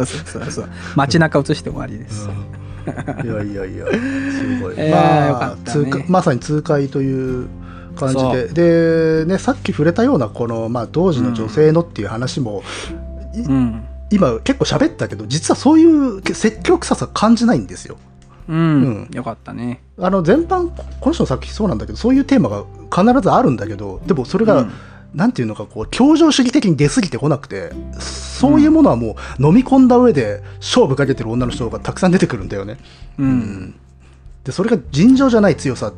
[0.00, 2.28] うそうそう街中映して終わりです。
[3.24, 7.48] いやいやいやすごい、えーまあよかったね痛快まさに痛快という
[7.94, 12.62] 感じでで、ね、さっき触れたようなこの、まあ、当時の女性のっていう話も、
[13.34, 17.98] いうん、今結構喋ったけど実はそういう説教臭さ感じないんですよ
[18.48, 19.10] うん、うん。
[19.12, 19.82] よかったね。
[19.98, 20.68] あの全般
[21.00, 24.72] この人の作品そうなんだけどそういうテーマが必ずあるんだけどでもそれが、うん。
[25.14, 32.78] なんていうのかこう協情主義的に出過ぎてこなくてそういうものはもう飲み込んだ上で勝負かけてる女の人がたくさん出てくるんだよね。
[33.18, 33.30] う、うん。
[33.30, 33.74] ん
[34.44, 35.92] でそれが尋常じゃない強さ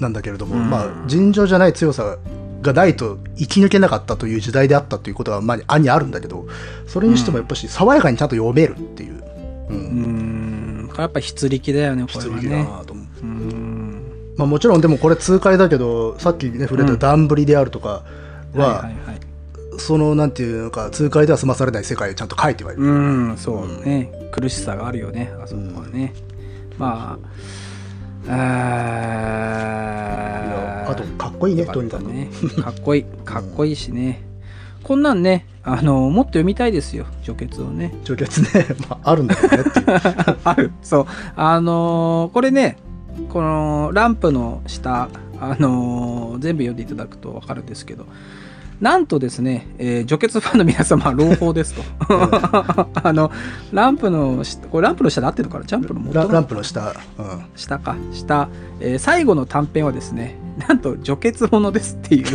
[0.00, 0.70] なんだけれども、うん。
[0.70, 2.16] まあ尋常じゃない強さ
[2.62, 6.46] がないと生き抜けなかったという時代であったということはまあ暗にあるんだけど
[6.86, 9.22] それにしてもやっぱし爽やかにちゃんと読めるっていう、
[9.68, 10.35] ううん
[10.96, 12.64] ん、これやっぱ筆力だよね、これはね。
[12.64, 13.06] なと思う。
[13.22, 18.02] うん、まあ、もちろんでもこれ痛快だけどさっきね触れたうんダンブリであるとか
[18.54, 19.20] は、はいはいはい。
[19.78, 22.88] そのなんていうのか痛快では済まされない世界をちゃんと書いてはいる、う
[23.32, 26.14] ん、そうね、苦しさがあるよね、あそこはね。
[26.78, 27.18] ま
[28.26, 28.32] あ、
[30.86, 32.30] ああとかっこいいねよとにかく、ね。
[32.62, 34.25] かっこいい、かっこいいしね。
[34.86, 37.92] こんなんね、あの、もっと読みたいですよ、除血をね。
[38.04, 39.86] 除血ね、 まあ、あるんだよねっていう
[40.44, 40.70] ある。
[40.80, 41.06] そう。
[41.34, 42.76] あのーこれね、
[43.28, 45.08] このランプの下、
[45.40, 48.06] あのー全部読んでいただくと分かるんですけど、
[48.80, 51.82] なんとですね、えー除血ファンの皆様、朗報ですと。
[53.02, 53.30] あの、
[53.72, 55.64] ランプの下、これランプの下で合ってるのかな？
[55.64, 58.48] ジャンプの元のラランプの下、うん、下か、下、
[58.80, 60.36] えー最後の短編はですね、
[60.68, 62.26] なんと除血ものですっていう。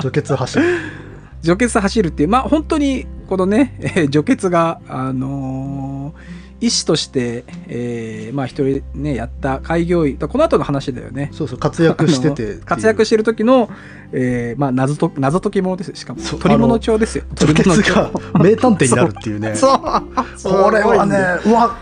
[0.00, 0.64] 除血走る。
[1.42, 2.28] 除血走るっていう。
[2.28, 10.16] まあ本当にこのね、えー除血があのー医師として、えーまあ一人ねやった開業医。
[10.16, 11.28] だこの後の話だよね。
[11.32, 13.68] そうそう活躍してて活躍してる時の、
[14.12, 17.24] えーまあ、謎と謎解き物ですしかもそう取り物帳ですよ。
[17.34, 17.94] 除血取り物帳。
[17.94, 18.10] が
[18.40, 19.56] 名探偵になるっていうね。
[19.58, 20.62] そう。
[20.62, 21.52] これはねう。
[21.52, 21.76] わ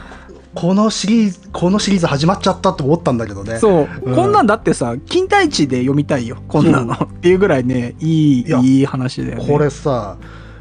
[0.54, 3.58] このシリーズこのシリーズ始まっちゃったと思ったんだけどね。
[3.58, 4.14] そう、うん。
[4.14, 6.38] こんなんだってさ金田一で読みたいよ。
[6.48, 6.94] こんなの。
[6.94, 9.46] っていうぐらいねいいいい話だよね。
[9.46, 10.16] これさ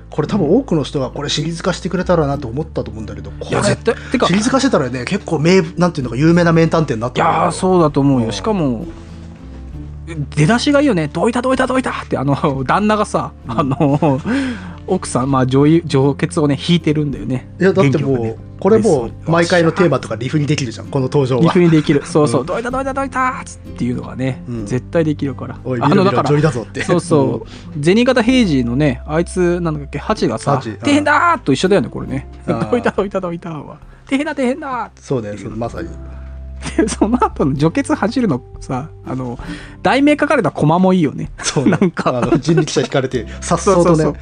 [0.09, 8.31] これ多分多くの人がこれシリーズ化してくれたらなと思ったと思うんだけどこれいや絶対てかシリーズ化してたらね結構名なんていうのか有名な名探偵になっいたやーそうだと思うよ、うん。
[8.31, 8.85] しかも
[10.35, 14.19] 出だしがいいよね「どいたどいたどいた」ってあの旦那がさ、あの
[14.87, 17.47] 奥さんまあ女優女血をね引いてるんだよね。
[17.59, 18.35] いやだってもう、ね。
[18.59, 20.87] これもう毎回のテーマとかリフにできるじゃん。
[20.87, 22.01] この登場リはフにできる。
[22.05, 22.47] そうそう「うん。
[22.47, 24.65] どいたどいたどいた」っていうのがね、うん。
[24.65, 25.57] 絶対できるから。
[25.63, 26.83] おあのだから女医だぞって。
[26.83, 27.45] そうそ
[27.79, 27.83] う。
[27.83, 29.99] 銭形平次のねあいつなんだっけ？
[29.99, 33.77] ハチがさハチ「大変だ!」と一緒だよねこれね「あーどいたどいたどいた」は
[34.09, 35.87] 「大変だ大変だ!」そうねそれまさに
[36.77, 39.39] でその後の除血走るのさあの
[39.81, 41.31] 題名書かれたコマもいいよね。
[41.43, 41.71] そうね。
[41.71, 42.17] なんか。
[42.17, 44.19] あの人力車引かれてさっそうとね。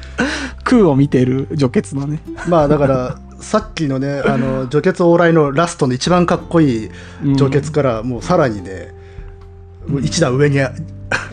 [0.64, 2.20] 空を見てる除血のね。
[2.48, 6.90] まあだからさっきのねあの除血往来のラストの一番かっこいい
[7.36, 8.92] 除血からもうさらにね、
[9.86, 10.68] もう一段上に上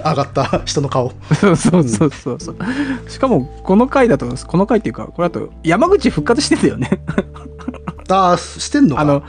[0.03, 1.11] がった人の顔。
[1.33, 2.55] そうそうそうそう。
[3.09, 6.89] しかもこの回だとこの回っていうかこれだと山口復活してんだよね。
[8.09, 9.01] ああしてんのか。
[9.01, 9.23] あの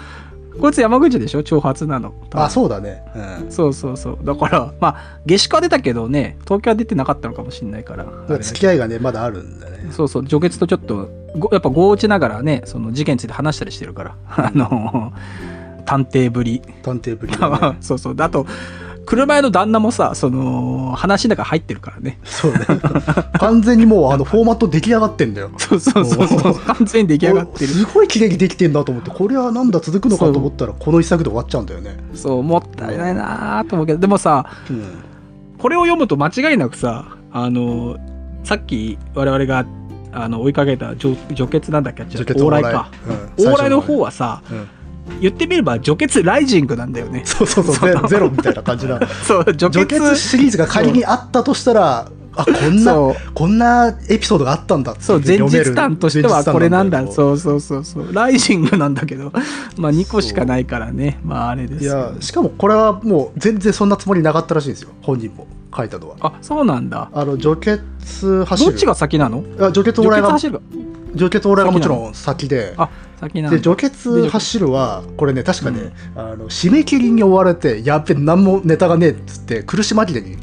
[0.60, 2.14] こいつ山口でしょ長髪なの。
[2.32, 3.02] あそうだね、
[3.42, 3.52] うん。
[3.52, 4.18] そうそうそう。
[4.22, 8.38] だからまあ下宿は出たけどね東京は出てなかったのかもしれないからあれだけど。
[8.38, 9.90] 付き合いがねまだあるんだね。
[9.92, 10.26] そうそう。
[10.26, 11.08] 除血とちょっと
[11.38, 14.16] ごやっぱ合打ちながらねその事件について話したりしてるから。
[14.28, 15.12] あの
[15.84, 16.62] 探偵ぶり。
[16.82, 17.78] 探偵ぶりがね。
[17.82, 18.14] そうそう。
[18.14, 18.46] であと
[19.06, 22.18] 車屋の旦那もさその話の中入ってるからね。
[22.24, 22.58] そうね。
[23.38, 25.50] 完全にもうあのフォーマット出来上がってんだよ。
[25.56, 26.54] そうそうそうそう。
[26.54, 27.68] 完全に出来上がってる。
[27.68, 34.00] すごい綺麗にできてんだと思ってこれはなんだ続くのかと思ったらこの一作で終わっちゃうんだよね、そうもったいないなと思うけど。
[34.00, 34.98] でもさうん、
[35.56, 37.96] これを読むと間違いなくさあの
[38.44, 39.64] さっき我々が
[40.12, 42.04] あの追いかけた除除血なんだっけ？
[42.06, 42.90] 除血往来か、
[43.38, 43.44] うん。
[43.44, 44.68] 往来の方は、はさうん
[45.20, 47.22] 言ってみれば除血ライジングなんだよね。
[47.24, 52.94] そうそうそう ゼゼロみたいな感じな そう除除血血シリーズが仮にあったとしたらあこんな
[53.34, 58.12] こんなエピソードがあったんだってそう前日談としてはこれなんだうそうそうそうそう。
[58.12, 59.32] ライジングなんだけど。
[59.78, 61.18] まあ2個しかないからね。
[61.24, 64.90] まああれですいけどやしかもこれはもう全然そんなつもりなかったらしいんですよ。
[65.00, 66.16] 本人も書いたのは。
[66.20, 67.08] あそうなんだ。
[67.12, 68.70] あの除血走る。
[68.70, 69.42] どっちが先なの？
[69.58, 70.38] あ除血往除来が
[71.14, 72.74] 除血往来がもちろん先で。
[72.76, 72.88] あ
[73.20, 80.36] 先なで除血走るはこれね確かね、あの締め切りに追われてやっべ何もネタがねえっつって苦し紛れに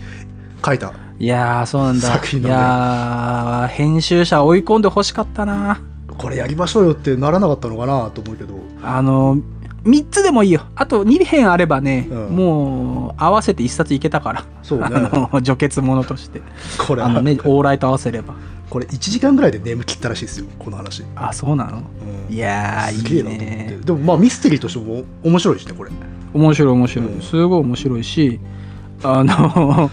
[0.66, 0.94] 書いた。
[1.20, 2.08] いやーそうなんだ。
[2.14, 5.80] 作品なんだいやー編集者追い込んでほしかったな。
[6.18, 8.56] これやりましょうよってならなかったのかなと思うけど。
[8.82, 9.38] あの
[9.84, 10.62] 3つでもいいよ。
[10.76, 12.36] あと2編あればね、うん。
[12.36, 14.45] もう合わせて1冊いけたから。
[14.64, 14.86] そうね。
[14.90, 16.41] あの除血ものとして。
[16.80, 18.34] これあのね往来と合わせれば
[18.74, 21.84] これ1時間ぐらいで眠切ったらしいですよこの話、あそうなの？
[22.28, 22.34] うん。
[22.34, 23.45] いやーいいすげえなと思って。
[23.45, 23.78] ね。
[23.86, 25.91] でもまあミステリーとしても面白いしねこれ。
[26.34, 27.22] 面白い面白い、うん。
[27.22, 28.40] すごい面白いし
[29.04, 29.91] あの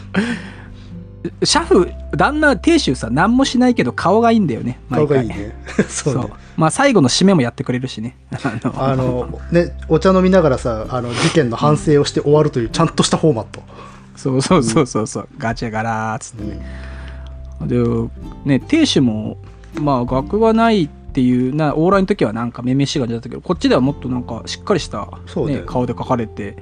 [1.44, 5.54] シャフ旦那亭主さ何もしないけど顔がいいんだよね顔がいいね。
[5.86, 6.28] そうね。
[6.56, 8.16] まあ最後の締めもやってくれるしね。
[8.78, 9.40] あの。
[9.52, 13.62] ねお茶飲みながらさあの事件の反省をして終わるというちゃんとしたフォーマット、
[14.16, 15.28] そうそうそうそうそう。
[15.36, 16.89] ガチャガラーっつってね、
[17.66, 17.82] で
[18.44, 19.36] ね亭主も
[19.80, 25.56] まあ学がないっていうな往来の時はなんかめめしい感じだったけどこっちではもっとなんかしっかりした、そうね。
[25.56, 26.56] ね、顔で描かれて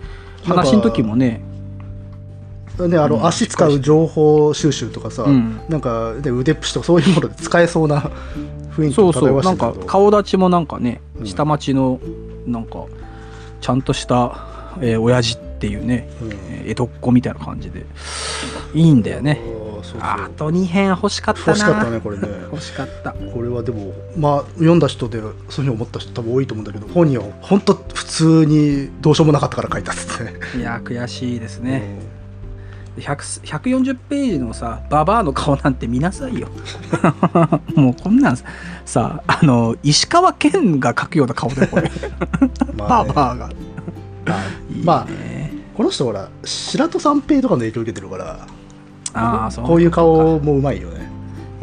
[0.45, 1.43] 話の時もね
[2.87, 5.61] ね、あの、うん足使う情報収集とかさ、うん。
[5.69, 8.11] なんか、ね、腕っぷしとかそういうもので使えそうな
[8.77, 11.27] 雰囲気そうそうなんか顔立ちもなんかねうん。
[11.27, 11.99] 下町の
[12.47, 12.85] なんか
[13.61, 14.47] ちゃんとした、
[14.81, 16.33] えー親父っていうね、うん。
[16.33, 17.87] えー江戸っ子みたいな感じで
[18.75, 19.41] いいんだよね
[19.83, 20.01] そうそう。
[20.03, 21.47] あと2編欲しかったな。
[21.49, 22.29] 欲しかったねこれね。
[22.51, 23.13] 欲しかった。
[23.13, 32.01] これはでもまあ読んだ人でそういうふうに思った人多分多いと思うんだけど本人は本当普通にどうしようもなかったから書いたっつってねいや悔しいですね、
[32.97, 36.49] 100 140ページのさババアの顔なんて見なさいよ。
[37.75, 38.37] もうこんなん
[38.85, 41.91] さあの石川県が描くような顔だよこれ。
[42.77, 43.51] ババアが。
[44.71, 44.85] いいね。
[44.85, 45.07] まあ
[45.77, 48.47] この人ほら白戸三平とかの影響を受けてるから
[49.19, 51.09] ああそうこういう顔もうまいよね。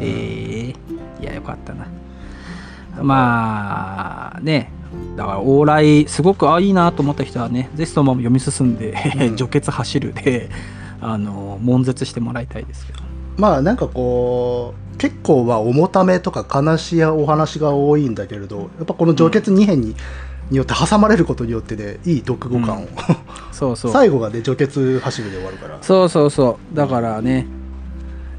[0.00, 0.74] え
[1.20, 1.86] えいやよかったな。
[3.02, 4.70] まあね。
[5.16, 9.36] だから往来すごくあいいなと思った人はねぜひそのまま読み進んで、うん。
[9.36, 10.50] 除血走るで
[11.00, 13.00] あの悶絶してもらいたいですけど。
[13.36, 19.94] まあなんかこう結構は重ためとか悲しいお話が多いんだけれどやっぱこの除血2編に,、
[20.50, 22.88] によって挟まれることによってねいい読後感を、
[23.52, 23.92] そうそう。
[23.92, 25.78] 最後がね除血走るで終わるから。
[25.82, 26.76] そうそうそう。
[26.76, 27.46] だからね。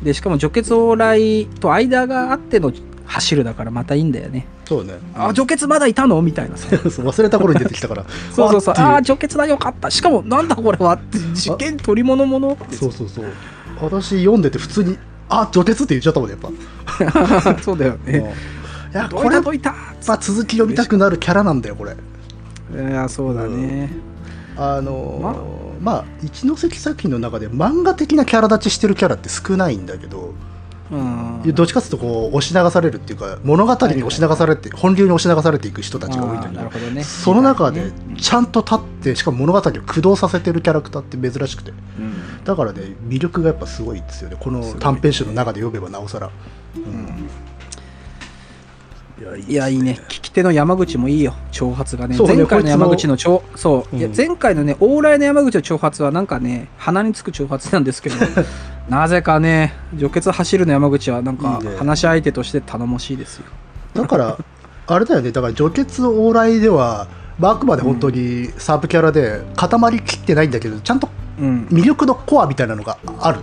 [0.03, 2.71] でしかも除血往来と間があっての
[3.05, 4.45] 走るだからまたいいんだよね。
[4.65, 4.93] そうね。
[5.15, 6.69] あ除血まだいたのみたいなさ。
[6.89, 8.05] そう忘れた頃に出てきたから。
[8.31, 8.75] そうそうそう。
[8.77, 9.89] ああ除血だよかった。
[9.89, 11.17] しかもなんだこれはって。
[11.33, 13.25] 事件取り物ものそうそうそう。
[13.81, 14.97] 私読んでて普通に
[15.29, 17.61] あ除血って言っちゃったもんねやっぱ。
[17.61, 18.33] そうだよね
[18.97, 21.95] やこれどいた続き読みたくなるキャラなんだよこれ。
[22.73, 23.89] いやそうだね、
[24.57, 30.33] あのーまあ一ノ関作品の中で漫画的なキャラ立ちしてるキャラって少ないんだけど
[30.91, 31.41] うん。
[31.53, 37.03] どっちかっていうとこう押し流されるっていうか物語に押し流されて本流に押し流されていく人たちが多いんだけどどね。
[37.03, 41.71] その中でうんちゃんと立ってしかも物語を駆動させてるキャラクターって珍しくて。
[41.71, 42.43] うん。
[42.43, 44.37] だからね魅力がやっぱすごいですよね。
[44.39, 46.29] この短編集の中で読めばなおさら、い
[46.79, 46.85] や
[49.47, 49.99] いいやいいね。
[50.09, 51.33] 聞き手の山口もいいよ。
[51.51, 52.17] 挑発がね。
[52.17, 58.15] ね前回の山口の挑そう、いやうん前回のね往来の山口の挑発はなんかね鼻につく挑発なんですけど
[58.89, 61.77] なぜかね除血走るの山口はなんかいいね。
[61.77, 63.45] 話し相手として頼もしいですよ。
[63.95, 64.37] だから
[64.85, 65.31] あれだよね。
[65.31, 67.07] だから除血往来では、
[67.39, 71.67] まあ、あくまで本当にサーブキャラで固まりきってないんだけどちゃんとうん。
[71.71, 73.39] 魅力のコアみたいなのがある。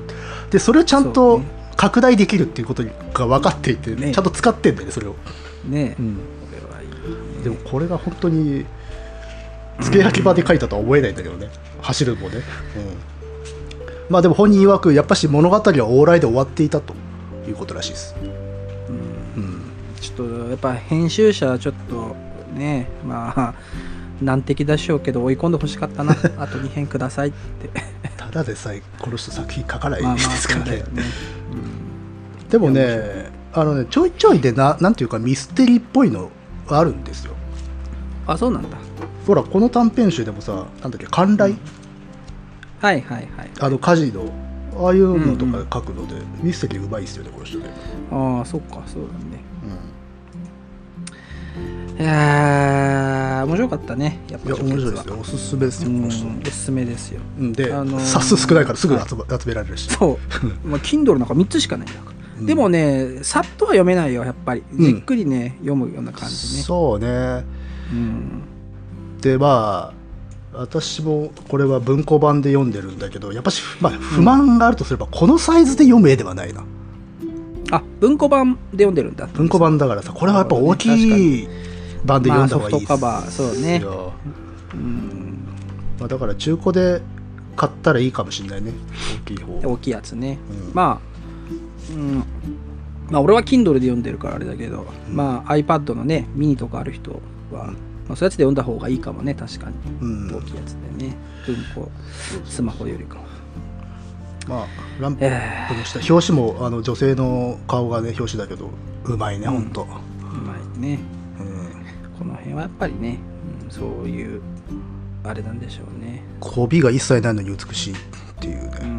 [0.50, 1.64] でそれをちゃんとね。
[1.76, 4.12] 拡大できるっていうことが分かっていて、ね。
[4.12, 5.16] ちゃんと使ってんだよねそれを、
[5.68, 5.96] ね。
[5.98, 6.16] うん。
[6.16, 6.20] こ
[6.52, 6.86] れはい
[7.40, 8.64] いでもこれが本当に
[9.80, 11.48] 付け焼き場で書いたとは思えないんだけどね。
[11.82, 12.42] 走るもね、うん、
[14.08, 16.94] まあでも本人曰くやっぱし物語は往来で終わっていたと
[17.46, 18.14] いうことらしいです、
[19.36, 19.60] うん、
[20.00, 22.16] ちょっとやっぱ編集者はちょっと
[22.54, 23.54] ねまあ
[24.22, 26.12] 難敵でしょうけど追い込んでほしかったな。
[26.12, 27.68] あと2編くださいって。
[28.16, 30.64] ただでさえこの人作品書かないまあまあですからね。
[30.64, 31.02] そうだよね、
[32.48, 36.30] でもねあのねちょいちょいでななんていうかミステリーっぽいの
[36.68, 37.34] あるんですよ。
[38.26, 38.76] あそうなんだ。
[39.26, 41.54] ほらこの短編集でもさなんだっけ観来、
[42.80, 43.50] はいはいはい。
[43.60, 44.24] あの火事の
[44.76, 47.66] ああいうのとか書くので、ミステリーうまいですよねこの人ね、
[48.10, 49.40] ああそっかそうだね。
[51.96, 52.00] うん。
[52.00, 55.16] いや面白かったねやっいやぱ面白いですよ。
[55.20, 56.26] おすすめですよこの人。
[56.26, 57.20] うんおすすめですよ。
[57.38, 57.52] うん。
[57.52, 59.16] で、あのー冊数少ないからすぐ集,、集
[59.48, 59.88] められるし。
[59.90, 60.18] そう、
[60.66, 64.62] まあ、Kindle なんか3つしかないんだから、うんでもねさっとは読めないよやっぱり。
[64.72, 64.84] うん。
[64.84, 66.62] じっくりね、読むような感じね。
[66.62, 67.44] そうね。
[67.92, 68.42] うん。
[69.20, 76.64] でまあ私もこれは文庫版で読んでるんだけどやっぱし、まあ、不満があるとすれば、このサイズで読む絵ではないな。
[77.70, 79.26] あ文庫版で読んでるんだ。
[79.26, 81.48] 文庫版だからさこれはやっぱ大きい
[82.04, 83.80] 版で読んだ方がいいですまあソフトカバーそうね。
[83.80, 84.12] よ
[84.74, 85.48] うん。
[85.98, 87.02] まあ、だから中古で
[87.56, 88.72] 買ったらいいかもしれないね。
[89.24, 89.68] 大きい方。
[89.68, 90.38] 大きいやつね、
[90.68, 90.74] うん。
[90.74, 91.13] まあ
[91.90, 92.24] うん。
[93.10, 95.16] まあ俺は Kindle で読んでるからあれだけど、うん。
[95.16, 97.20] まあ iPad のねミニとかある人
[97.52, 97.66] は、
[98.08, 99.76] まあ、そういうやつで読んだ方がいいかもね確かに。
[100.00, 100.36] うん。
[100.36, 101.16] 大きいやつでね。
[101.46, 101.90] 文庫
[102.44, 103.24] スマホよりかは。
[104.46, 104.66] まあ
[105.00, 105.40] ランプえ
[105.76, 108.70] の下表紙もあの女性の顔がね表紙だけど
[109.04, 109.70] うまいねうん。
[109.70, 110.98] と、うまいね。
[111.38, 113.18] うん、この辺はやっぱりね、
[113.64, 114.40] うんそういう
[115.24, 116.22] あれなんでしょうね。
[116.38, 117.96] こびが一切ないのに美しいっ
[118.40, 118.93] ていうね、うん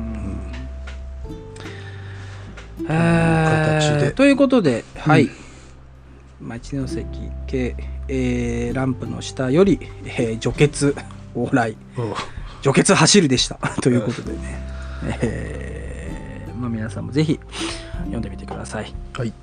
[2.87, 4.13] 形えでー。
[4.13, 5.29] ということで、はい、
[6.41, 7.05] まあ、一ノ関
[7.47, 7.75] 系、
[8.07, 10.95] えーランプの下より、えー除血
[11.35, 11.75] 往来。
[11.97, 12.13] うん。
[12.61, 13.55] 除血走るでした。
[13.81, 14.37] ということでね、
[15.21, 17.39] えーまあ、皆さんもぜひ
[18.05, 18.93] 読んでみてください。
[19.17, 19.33] はい。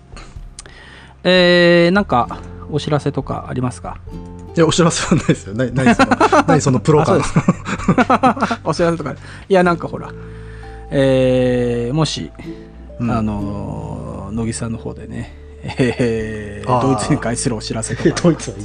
[1.25, 2.41] えーなんか
[2.71, 3.99] お知らせとかありますか？
[4.57, 5.55] いやお知らせはないですよ。
[5.55, 6.09] 何何その
[6.47, 7.23] 何そのプロ感
[8.65, 9.13] お知らせとか。
[9.13, 10.11] いやなんかほら
[10.91, 12.31] えーもし、
[13.01, 13.11] うん。
[13.11, 15.35] あのー乃木さんの方でね、
[15.79, 18.11] えードイツに関するお知らせとか。
[18.23, 18.65] ドイツはいい。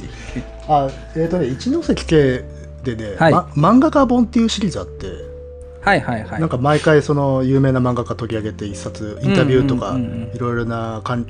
[0.68, 2.44] あえっ、とね一ノ関系
[2.84, 3.32] でね、はい。
[3.32, 5.06] ま漫画家本っていうシリーズあって、
[5.80, 6.40] はいはいはい。
[6.40, 9.96] なんか毎回その有名な漫画家取り上げて一冊インタビューとか
[10.34, 11.26] いろいろな関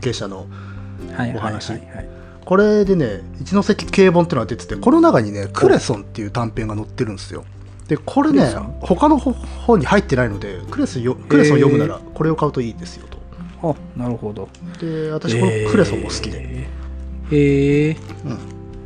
[0.00, 1.70] 係者のはいはいはいお話。
[1.72, 7.44] はいこれでね一ノ関系本っていうのが出ててこの中にねクレソンっていう短編が載ってるんですよ
[7.90, 13.18] でこれね他の本に入ってないのでクレソンよクレソン読むならこれを買うといいですよと。
[13.68, 14.48] あなるほど。
[14.80, 16.68] で私このクレソンも好きで、
[17.32, 18.38] へえうん。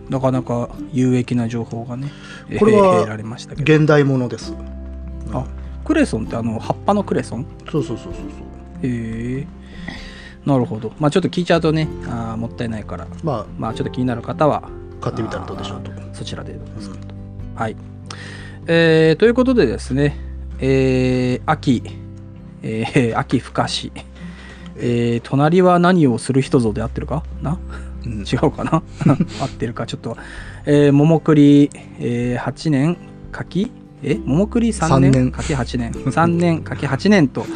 [0.09, 2.11] なかなか有益な情報がね
[2.59, 4.55] これは現代ものです。
[5.35, 5.47] あ
[5.85, 7.47] クレソンってあの葉っぱのクレソン？
[7.71, 8.23] そうそうそうそう
[8.83, 9.47] へえ
[10.47, 10.93] なるほど。
[10.99, 13.05] まあちょっと聞いちゃうとねあーもったいないから。
[13.05, 14.71] そうままあちょっと気になる方はあ
[15.03, 15.93] 買ってみたらどうでしょうと。
[15.93, 17.15] あーそちらでどうですかと、
[17.55, 17.77] はい、
[18.66, 20.16] えーということでですね、
[20.59, 21.82] えー秋、
[22.62, 23.93] えー 秋深し、
[24.77, 27.23] えー隣は何をする人ぞで合ってるか？
[27.43, 27.59] な？
[28.05, 28.20] うん。
[28.23, 28.82] 違うかな？
[29.41, 29.86] 合ってるか？
[29.86, 30.16] ちょっと、
[30.66, 31.70] えー桃栗、
[32.01, 32.97] えー8年
[33.32, 33.70] 柿？
[34.03, 34.19] え？
[34.24, 35.12] 桃栗3年？
[35.12, 35.31] 三年。
[35.32, 35.93] 柿8年。
[35.93, 37.47] 3年柿8年と、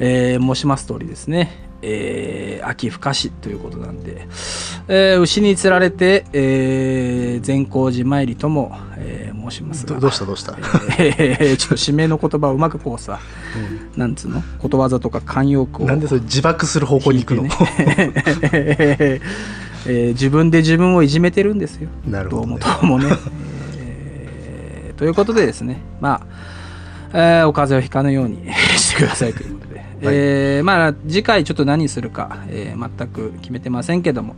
[0.00, 1.52] えー申します通りですね、
[1.82, 4.26] えー秋深しということなんで、
[4.88, 9.94] えー牛に釣られて、えー善光寺参りとも、えー申しますが。
[9.94, 10.56] どどうしたどうした、
[10.98, 13.20] えーちょっと締めの言葉をうまくこうさ
[13.96, 14.42] なんつうの？
[14.58, 15.86] ことわざとか慣用句を。
[15.86, 17.50] なんでそれ自爆する方向に行くの、ね。
[18.52, 21.88] えー自分で自分をいじめてるんですよ。
[22.06, 23.16] なるほど、ねどうも、どうもね。
[23.78, 26.26] えーということでですね、ま
[27.12, 29.57] あ、えーお風邪をひかぬように してくださいという
[29.98, 34.34] ことで、えーまあ、次回ちょっと何するか、えー全く決めてませんけども、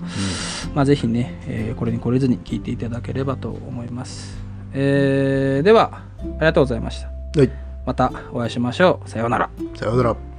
[0.75, 4.37] まあ、ぜひね、えーこれに懲りずに聞いていただければと思います。
[4.75, 7.09] えーでは、ありがとうございました。
[7.41, 7.51] はい
[7.87, 9.09] またお会いしましょう。
[9.09, 9.51] さようなら。
[9.75, 10.30] さようなら